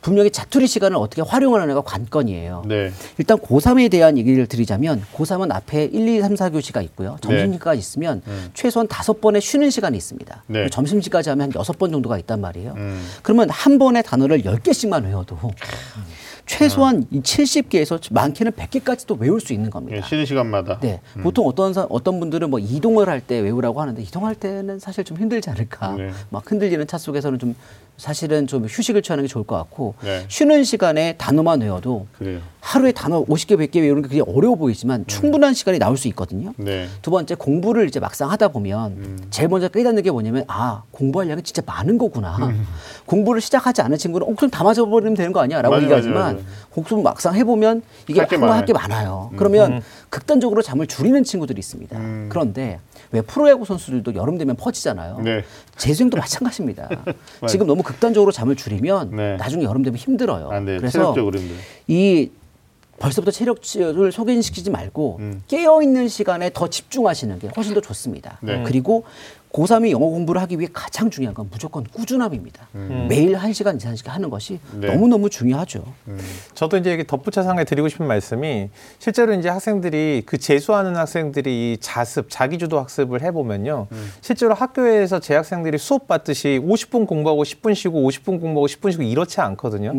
[0.07, 2.63] 분명히 자투리 시간을 어떻게 활용하느냐가 관건이에요.
[2.65, 2.91] 네.
[3.17, 7.17] 일단 고3에 대한 얘기를 드리자면 고3은 앞에 1, 2, 3, 4교시가 있고요.
[7.19, 8.21] 점심시간까지 있으면
[8.53, 10.43] 최소한 다섯 번의 쉬는 시간이 있습니다.
[10.47, 10.69] 네.
[10.69, 12.75] 점심시까지 하면 한 여섯 번 정도가 있단 말이에요.
[12.77, 13.05] 음.
[13.21, 15.37] 그러면 한 번의 단어를 열개씩만 외워도
[16.47, 19.97] 최소한 이 70개에서 많게는 100개까지도 외울 수 있는 겁니다.
[19.97, 20.79] 예, 쉬는 시간마다.
[20.79, 25.03] 네, 보통 어떤 사- 어떤 분들은 뭐 이동을 할 때 외우라고 하는데 이동할 때는 사실
[25.03, 25.95] 좀 힘들지 않을까.
[25.97, 26.11] 네.
[26.29, 27.55] 막 흔들리는 차 속에서는 좀
[27.97, 30.23] 사실은 좀 휴식을 취하는 게 좋을 것 같고 네.
[30.29, 32.39] 쉬는 시간에 단어만 외워도 그래요.
[32.61, 36.53] 하루에 단어 50개, 100개 외우는 게 그게 어려워 보이지만 충분한 시간이 나올 수 있거든요.
[36.57, 36.87] 네.
[37.01, 41.41] 두 번째 공부를 이제 막상 하다 보면 제일 먼저 깨닫는 게 뭐냐면 아 공부할 양이
[41.41, 42.37] 진짜 많은 거구나.
[43.07, 46.43] 공부를 시작하지 않은 친구는 어 그럼 다 맞아버리면 되는 거 아니야라고 얘기하지만 맞아 요.
[46.69, 48.73] 공부 막상 해보면 이게 할게 할게 많아요.
[48.73, 48.73] 음.
[48.73, 49.31] 많아요.
[49.37, 51.99] 그러면 극단적으로 잠을 줄이는 친구들이 있습니다.
[52.29, 52.79] 그런데
[53.11, 55.19] 왜 프로야구 선수들도 여름 되면 퍼지잖아요.
[55.23, 55.43] 네.
[55.75, 56.89] 재수생도 마찬가지입니다.
[57.47, 59.37] 지금 너무 극단적으로 잠을 줄이면 네.
[59.37, 60.49] 나중에 여름 되면 힘들어요.
[60.49, 60.77] 안 돼요.
[60.79, 61.61] 그래서 체력적으로 힘들어요.
[61.87, 62.29] 이
[62.99, 65.43] 벌써부터 체력을 소진시키지 말고 음.
[65.47, 68.39] 깨어 있는 시간에 더 집중하시는 게 훨씬 더 좋습니다.
[68.41, 68.63] 네.
[68.65, 69.03] 그리고
[69.53, 72.67] 고3이 영어 공부를 하기 위해 가장 중요한 건 무조건 꾸준함입니다.
[73.09, 74.81] 매일 한시간 이상 씩 하는 것이 음.
[74.81, 74.87] 네.
[74.93, 75.83] 너무너무 중요하죠.
[76.53, 81.77] 저도 이제 이게 덧붙여서 한개 드리고 싶은 말씀이 실제로 이제 학생들이 그 재수하는 학생들이 이
[81.79, 83.87] 자습, 자기주도 학습을 해보면요.
[84.21, 89.41] 실제로 학교에서 재 학생들이 수업 받듯이 50분 공부하고 10분 쉬고 50분 공부하고 10분 쉬고 이렇지
[89.41, 89.93] 않거든요.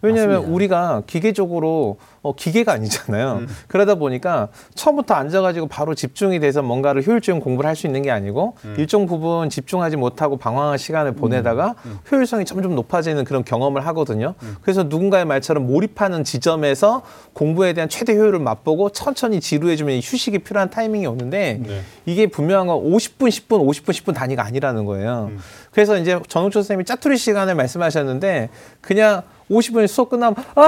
[0.00, 0.54] 왜냐하면 맞습니다.
[0.54, 3.42] 우리가 기계적으로 어, 기계가 아니잖아요.
[3.66, 8.54] 그러다 보니까 처음부터 앉아가지고 바로 집중이 돼서 뭔가를 효율적인 공부를 할 수 있는 게 아니고
[8.76, 11.76] 일정 부분 집중하지 못하고 방황한 시간을 보내다가
[12.10, 14.34] 효율성이 점점 높아지는 그런 경험을 하거든요.
[14.60, 17.00] 그래서 누군가의 말처럼 몰입하는 지점에서
[17.32, 21.80] 공부에 대한 최대 효율을 맛보고 천천히 지루해지면 휴식이 필요한 타이밍이 오는데 네.
[22.04, 25.30] 이게 분명한 건 50분, 10분, 50분, 10분 단위가 아니라는 거예요.
[25.72, 28.50] 그래서 이제 전홍철 선생님이 짜투리 시간을 말씀하셨는데
[28.80, 30.62] 그냥 50분 수업 끝나면 아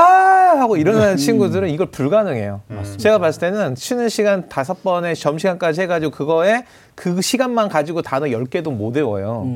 [0.58, 2.62] 하고 일어나는 친구들은 이걸 불가능해요.
[2.98, 8.72] 제가 봤을 때는 쉬는 시간 다섯 번에 점심시간까지 해가지고 그거에 그 시간만 가지고 단어 10개도
[8.72, 9.46] 못 외워요.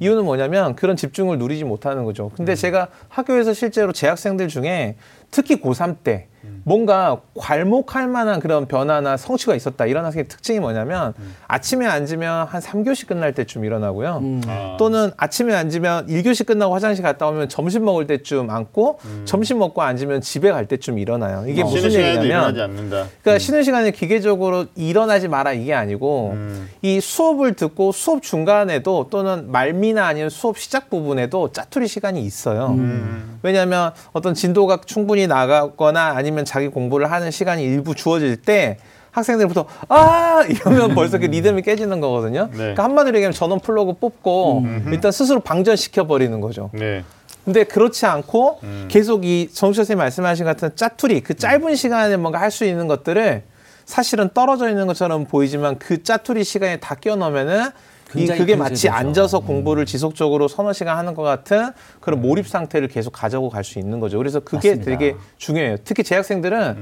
[0.00, 2.30] 이유는 뭐냐면 그런 집중을 누리지 못하는 거죠.
[2.36, 4.96] 근데 제가 학교에서 실제로 재학생들 중에
[5.36, 6.28] 특히 고3 때
[6.64, 9.86] 뭔가 괄목할 만한 그런 변화나 성취가 있었다.
[9.86, 11.12] 이런 학생의 특징이 뭐냐면
[11.46, 14.20] 아침에 앉으면 한 3교시 끝날 때쯤 일어나고요.
[14.48, 14.76] 아.
[14.78, 20.22] 또는 아침에 앉으면 1교시 끝나고 화장실 갔다 오면 점심 먹을 때쯤 앉고 점심 먹고 앉으면
[20.22, 21.44] 집에 갈 때쯤 일어나요.
[21.46, 21.66] 이게 음.
[21.66, 23.06] 어, 쉬는 무슨 얘기냐면 않는다.
[23.22, 26.68] 그러니까 쉬는 시간에 기계적으로 일어나지 마라 이게 아니고 음.
[26.82, 32.70] 이 수업을 듣고 수업 중간에도 또는 말미나 아니면 수업 시작 부분에도 짜투리 시간이 있어요.
[32.70, 33.38] 음.
[33.42, 38.78] 왜냐하면 어떤 진도가 충분히 나가거나 아니면 자기 공부를 하는 시간이 일부 주어질 때
[39.10, 42.48] 학생들부터 아 이러면 벌써 그 리듬이 깨지는 거거든요.
[42.52, 42.56] 네.
[42.56, 46.70] 그러니까 한마디로 얘기하면 전원 플러그 뽑고 일단 스스로 방전시켜 버리는 거죠.
[46.74, 47.02] 네.
[47.44, 48.88] 근데 그렇지 않고 음.
[48.90, 52.88] 계속 이 정수 선생님 말씀하신 것 같은 짜투리 그 짧은 시간에 뭔가 할 수 있는
[52.88, 53.42] 것들을
[53.84, 57.70] 사실은 떨어져 있는 것처럼 보이지만 그 짜투리 시간에 다 끼워 넣으면은
[58.14, 58.88] 이 굉장히 그게 마치.
[58.88, 63.80] 앉아서 공부를 지속적으로 서너 시간 하는 것 같은 그런 몰입 상태를 계속 가져고 갈 수
[63.80, 64.16] 있는 거죠.
[64.18, 64.90] 그래서 그게 맞습니다.
[64.90, 65.76] 되게 중요해요.
[65.84, 66.76] 특히 재학생들은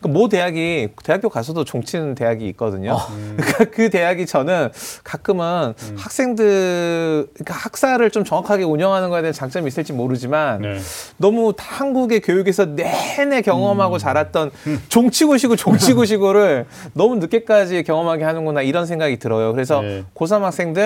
[0.00, 2.96] 그모 대학이 대학교 가서도 종치는 대학이 있거든요.
[3.36, 4.70] 그러니까 그 대학이 저는
[5.04, 10.78] 가끔은 학생들 그러니까 학사를 좀 정확하게 운영하는 거에 대한 장점이 있을지 모르지만 네.
[11.18, 13.42] 너무 한국의 교육에서 내내 음.
[13.42, 14.50] 경험하고 자랐던
[14.88, 19.52] 종치고시고 종치고시고를 너무 늦게까지 경험하게 하는구나 이런 생각이 들어요.
[19.52, 20.04] 그래서 네.
[20.14, 20.79] 고3 학생들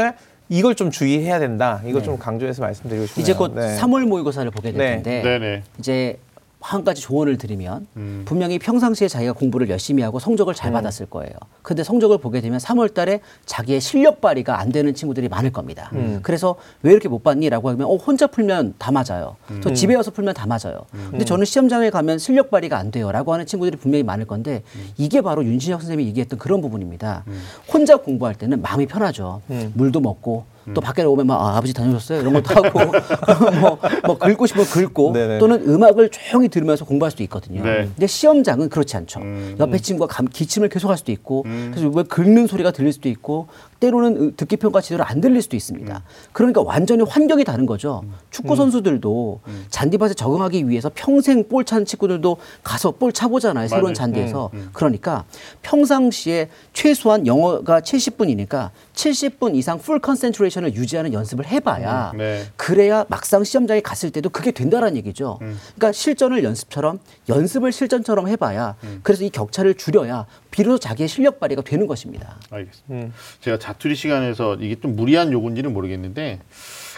[0.48, 1.80] 이걸 좀 주의해야 된다.
[1.86, 3.22] 이거 좀 강조해서 말씀드리고 싶네요.
[3.22, 3.76] 이제 곧 네.
[3.78, 4.90] 3월 모의고사를 보게 될 네.
[5.02, 5.62] 텐데 네네.
[5.78, 6.18] 이제
[6.64, 8.22] 한 가지 조언을 드리면 음.
[8.24, 11.34] 분명히 평상시에 자기가 공부를 열심히 하고 성적을 잘 받았을 거예요.
[11.60, 15.90] 근데 성적을 보게 되면 3월 달에 자기의 실력 발휘가 안 되는 친구들이 많을 겁니다.
[15.92, 16.20] 음.
[16.22, 19.36] 그래서 왜 이렇게 못 받니라고 하면 어, 혼자 풀면 다 맞아요.
[19.62, 19.74] 저 음.
[19.74, 20.86] 집에 와서 풀면 다 맞아요.
[21.10, 24.62] 근데 저는 시험장에 가면 실력 발휘가 안 돼요라고 하는 친구들이 분명히 많을 건데
[24.96, 27.24] 이게 바로 윤신혁 선생님이 얘기했던 그런 부분입니다.
[27.70, 29.42] 혼자 공부할 때는 마음이 편하죠.
[29.74, 32.80] 물도 먹고 또 밖에 나오면 막 아, 아버지 다녀오셨어요 이런 것도 하고
[33.60, 35.38] 뭐, 뭐 긁고 싶으면 긁고 네네.
[35.38, 37.62] 또는 음악을 조용히 들으면서 공부할 수도 있거든요.
[37.62, 37.88] 네.
[37.94, 39.20] 근데 시험장은 그렇지 않죠.
[39.20, 39.56] 음.
[39.58, 43.48] 옆에 친구가 감, 기침을 계속할 수도 있고 그래서 왜 긁는 소리가 들릴 수도 있고
[43.80, 46.02] 때로는 음, 듣기 평가 제대로 안 들릴 수도 있습니다.
[46.32, 48.02] 그러니까 완전히 환경이 다른 거죠.
[48.30, 53.68] 축구 선수들도 잔디밭에 적응하기 위해서 평생 볼찬 친구들도 가서 볼 차보잖아요.
[53.68, 53.94] 새로운 맞아요.
[53.94, 54.50] 잔디에서.
[54.72, 55.24] 그러니까
[55.62, 62.44] 평상시에 최소한 영어가 70분이니까 70분 이상 full concentration을 유지하는 연습을 해봐야 음, 네.
[62.56, 65.38] 그래야 막상 시험장에 갔을 때도 그게 된다라는 얘기죠.
[65.40, 71.86] 그러니까 실전을 연습처럼 연습을 실전처럼 해봐야 그래서 이 격차를 줄여야 비로소 자기의 실력 발휘가 되는
[71.86, 72.36] 것입니다.
[72.50, 73.06] 알겠습니다.
[73.06, 73.12] 음.
[73.40, 76.40] 제가 자투리 시간에서 이게 좀 무리한 요구인지는 모르겠는데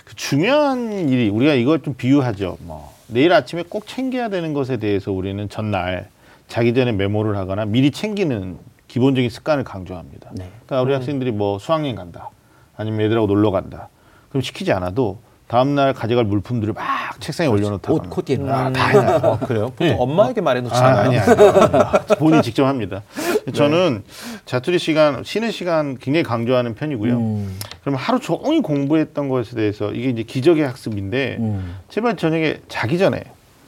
[0.04, 2.58] 그 중요한 일이 우리가 이걸 좀 비유하죠.
[2.60, 6.08] 뭐 내일 아침에 꼭 챙겨야 되는 것에 대해서 우리는 전날
[6.48, 8.58] 자기 전에 메모를 하거나 미리 챙기는
[8.88, 10.30] 기본적인 습관을 강조합니다.
[10.32, 10.48] 네.
[10.66, 12.30] 그러니까 우리 학생들이 뭐 수학여행 간다,
[12.76, 13.88] 아니면 애들하고 놀러 간다.
[14.28, 15.18] 그럼 시키지 않아도
[15.48, 16.84] 다음 날 가져갈 물품들을 막
[17.20, 18.52] 책상에 올려놓다가 옷, 코디에 놓고.
[18.52, 19.20] 아, 다 해놔요.
[19.22, 19.72] 어, 그래요?
[19.76, 21.00] 보통 엄마에게 말해놓지 아, 않아요?
[21.02, 22.18] 아니, 아니.
[22.18, 23.02] 본인 직접 합니다.
[23.54, 24.02] 저는
[24.44, 27.16] 자투리 시간, 쉬는 시간 굉장히 강조하는 편이고요.
[27.16, 27.58] 음.
[27.82, 31.76] 그럼 하루 종일 공부했던 것에 대해서 이게 이제 기적의 학습인데 음.
[31.88, 33.22] 제발 저녁에 자기 전에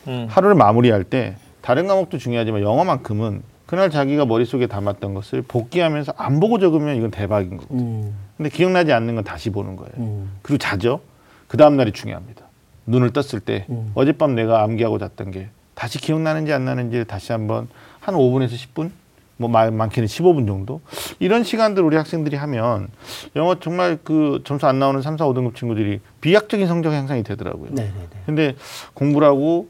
[0.08, 0.26] 음.
[0.28, 6.58] 하루를 마무리할 때 다른 과목도 중요하지만 영어만큼은 그날 자기가 머릿속에 담았던 것을 복귀하면서 안 보고
[6.58, 7.80] 적으면 이건 대박인 거거든요.
[7.80, 8.14] 음.
[8.36, 9.92] 근데 기억나지 않는 건 다시 보는 거예요.
[9.98, 10.32] 음.
[10.42, 11.00] 그리고 자죠.
[11.48, 12.44] 그 다음 날이 중요합니다.
[12.86, 13.90] 눈을 떴을 때 음.
[13.94, 17.68] 어젯밤 내가 암기하고 잤던 게 다시 기억나는지 안 나는지 다시 한번
[18.00, 18.90] 한 5분에서 10분
[19.36, 20.80] 뭐 많- 많게는 15분 정도
[21.20, 22.88] 이런 시간들 우리 학생들이 하면
[23.36, 27.70] 영어 정말 그 점수 안 나오는 3, 4, 5등급 친구들이 비약적인 성적 향상이 되더라고요.
[27.72, 27.92] 네네네.
[28.26, 28.54] 근데
[28.94, 29.68] 공부를 하고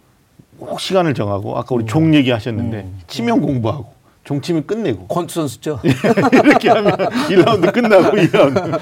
[0.58, 3.92] 꼭 시간을 정하고 아까 우리 종 얘기하셨는데 치면 공부하고
[4.28, 5.80] 종 치면 끝내고 권투 선수죠.
[6.44, 8.78] 이렇게 하면 1라운드 끝나고 2라운드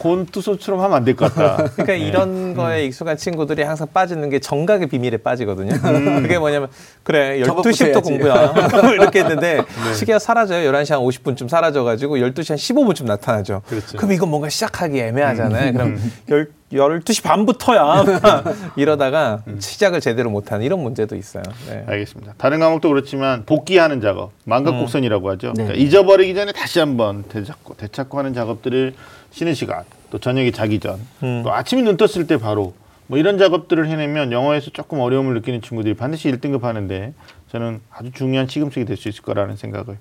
[0.00, 1.56] 곤투소처럼 하면 안 될 것 같다.
[1.74, 1.98] 그러니까 네.
[2.00, 5.72] 이런 거에 익숙한 친구들이 항상 빠지는 게 정각의 비밀에 빠지거든요.
[5.72, 6.22] 음.
[6.22, 6.68] 그게 뭐냐면
[7.04, 8.00] 그래 저것부터 12시부터 해야지.
[8.00, 8.54] 공부야.
[8.94, 9.94] 이렇게 했는데 네.
[9.94, 10.68] 시계가 사라져요.
[10.72, 13.62] 11시 한 50분쯤 사라져 가지고 12시 한 15분쯤 나타나죠.
[13.68, 13.96] 그렇죠.
[13.96, 13.98] 음.
[13.98, 15.72] 그럼 이건 뭔가 시작하기 애매하잖아요.
[15.74, 15.96] 그럼
[16.72, 18.04] 12시 반부터야
[18.76, 21.42] 이러다가 시작을 제대로 못하는 이런 문제도 있어요.
[21.68, 21.84] 네.
[21.86, 22.34] 알겠습니다.
[22.36, 25.48] 다른 과목도 그렇지만 복귀하는 작업, 망각곡선이라고 하죠.
[25.56, 25.64] 네.
[25.64, 28.94] 그러니까 잊어버리기 전에 다시 한번 되찾고 되찾고 하는 작업들을
[29.30, 30.98] 쉬는 시간, 또 저녁에 자기 전,
[31.42, 32.74] 또 아침에 눈 떴을 때 바로
[33.06, 37.14] 뭐 이런 작업들을 해내면 영어에서 조금 어려움을 느끼는 친구들이 반드시 1등급 하는데
[37.50, 39.96] 저는 아주 중요한 시금석이 될 수 있을 거라는 생각을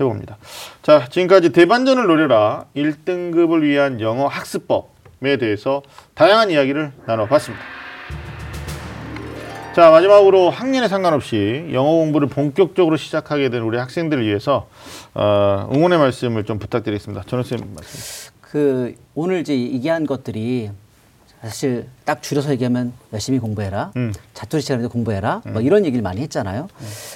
[0.00, 0.36] 해봅니다.
[0.82, 5.82] 자, 지금까지 대반전을 노려라 1등급을 위한 영어 학습법 에 대해서
[6.14, 7.64] 다양한 이야기를 나눠봤습니다.
[9.74, 14.68] 자 마지막으로 학년에 상관없이 영어 공부를 본격적으로 시작하게 된 우리 학생들을 위해서
[15.14, 17.24] 어, 응원의 말씀을 좀 부탁드리겠습니다.
[17.26, 18.32] 전원 쌤 말씀.
[18.40, 20.70] 그 오늘 이제 얘기한 것들이
[21.40, 23.92] 사실 딱 줄여서 얘기하면 열심히 공부해라.
[23.96, 24.12] 음.
[24.34, 25.42] 자투리 시간에도 공부해라.
[25.46, 26.68] 뭐 이런 얘기를 많이 했잖아요.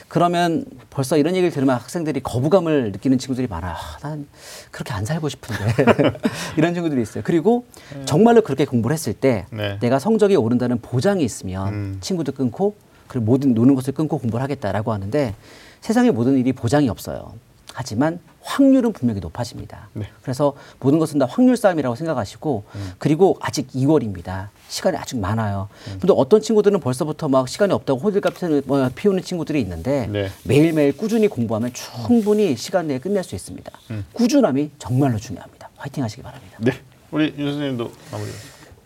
[0.08, 3.72] 그러면 벌써 이런 얘기를 들으면 학생들이 거부감을 느끼는 친구들이 많아.
[3.72, 4.26] 아, 난
[4.70, 5.74] 그렇게 안 살고 싶은데.
[6.56, 7.24] 이런 친구들이 있어요.
[7.26, 7.64] 그리고
[8.04, 9.78] 정말로 그렇게 공부를 했을 때 네.
[9.80, 11.98] 내가 성적이 오른다는 보장이 있으면 음.
[12.00, 12.76] 친구도 끊고
[13.08, 15.34] 그리고 모든 노는 것을 끊고 공부를 하겠다라고 하는데
[15.80, 17.34] 세상의 모든 일이 보장이 없어요.
[17.72, 19.88] 하지만 확률은 분명히 높아집니다.
[19.92, 20.08] 네.
[20.22, 22.64] 그래서 모든 것은 다 확률 싸움이라고 생각하시고
[22.98, 24.48] 그리고 아직 2월입니다.
[24.68, 25.68] 시간이 아직 많아요.
[26.00, 30.28] 근데 어떤 친구들은 벌써부터 막 시간이 없다고 호들갑 뭐 피우는 친구들이 있는데 네.
[30.44, 33.70] 매일매일 꾸준히 공부하면 충분히 시간 내에 끝낼 수 있습니다.
[34.12, 35.70] 꾸준함이 정말로 중요합니다.
[35.76, 36.58] 화이팅 하시기 바랍니다.
[36.60, 36.72] 네,
[37.10, 38.30] 우리 윤 선생님도 마무리.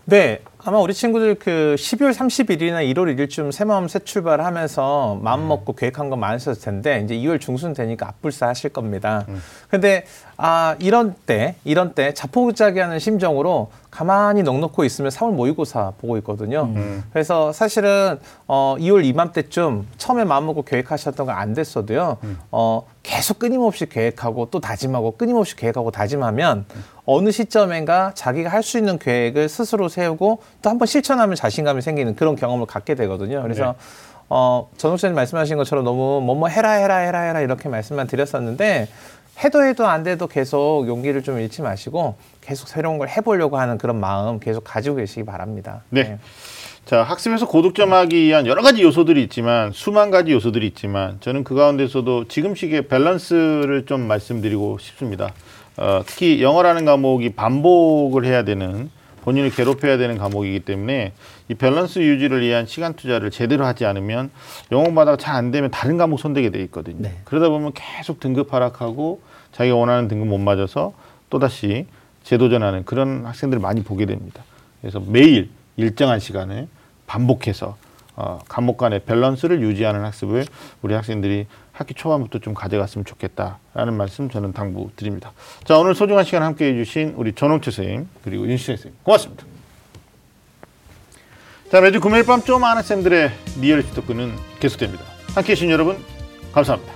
[0.06, 5.74] 네, 아마 우리 친구들 그 12월 30일이나 1월 1일쯤 새 마음 새 출발하면서 마음 먹고
[5.74, 9.24] 계획한 거 많으셨을 텐데 이제 2월 중순 되니까 앞불사 하실 겁니다.
[9.70, 10.06] 근데
[10.36, 13.70] 아 이런 때 이런 때 자포자기하는 심정으로
[14.00, 16.70] 가만히 넉넉고 있으면 3월 모의고사 보고 있거든요.
[17.14, 22.18] 그래서 사실은 어 2월 이맘때쯤 처음에 마음 먹고 계획하셨던 거 안 됐어도요.
[22.50, 26.66] 어 계속 끊임없이 계획하고 또 다짐하고 끊임없이 계획하고 다짐하면
[27.06, 32.36] 어느 시점인가 자기가 할 수 있는 계획을 스스로 세우고 또 한번 실천하면 자신감이 생기는 그런
[32.36, 33.40] 경험을 갖게 되거든요.
[33.42, 33.76] 그래서
[34.28, 38.88] 어, 전옥사님 말씀하신 것처럼 너무 뭐뭐 해라 해라 해라 해라 이렇게 말씀만 드렸었는데
[39.44, 44.00] 해도 해도 안 돼도 계속 용기를 좀 잃지 마시고 계속 새로운 걸 해보려고 하는 그런
[44.00, 45.82] 마음 계속 가지고 계시기 바랍니다.
[45.90, 46.18] 네.
[46.86, 52.28] 자, 학습에서 고득점하기 위한 여러 가지 요소들이 있지만 수만 가지 요소들이 있지만 저는 그 가운데서도
[52.28, 55.34] 지금 시기의 밸런스를 좀 말씀드리고 싶습니다.
[55.76, 58.90] 어, 특히 영어라는 과목이 반복을 해야 되는
[59.26, 61.12] 본인을 괴롭혀야 되는 과목이기 때문에
[61.48, 64.30] 이 밸런스 유지를 위한 시간 투자를 제대로 하지 않으면
[64.70, 66.98] 영어 공부하다가 잘안 되면 다른 과목 손대게 돼 있거든요.
[67.00, 67.18] 네.
[67.24, 69.20] 그러다 보면 계속 등급 하락하고
[69.50, 70.92] 자기가 원하는 등급 못 맞아서
[71.28, 71.86] 또다시
[72.22, 74.44] 재도전하는 그런 학생들을 많이 보게 됩니다.
[74.80, 76.68] 그래서 매일 일정한 시간을
[77.08, 77.76] 반복해서
[78.14, 80.44] 어, 과목 간의 밸런스를 유지하는 학습을
[80.82, 81.46] 우리 학생들이
[81.76, 85.32] 학기 초반부터 좀 가져갔으면 좋겠다라는 말씀 저는 당부드립니다.
[85.64, 89.44] 자 오늘 소중한 시간 함께해 주신 우리 전홍철 선생님 그리고 윤시생 선생님 고맙습니다.
[91.70, 95.04] 자 매주 금요일 밤 좀 아는 쌤들의 리얼리티 토크는 계속됩니다.
[95.34, 96.02] 함께해 주신 여러분
[96.52, 96.95] 감사합니다.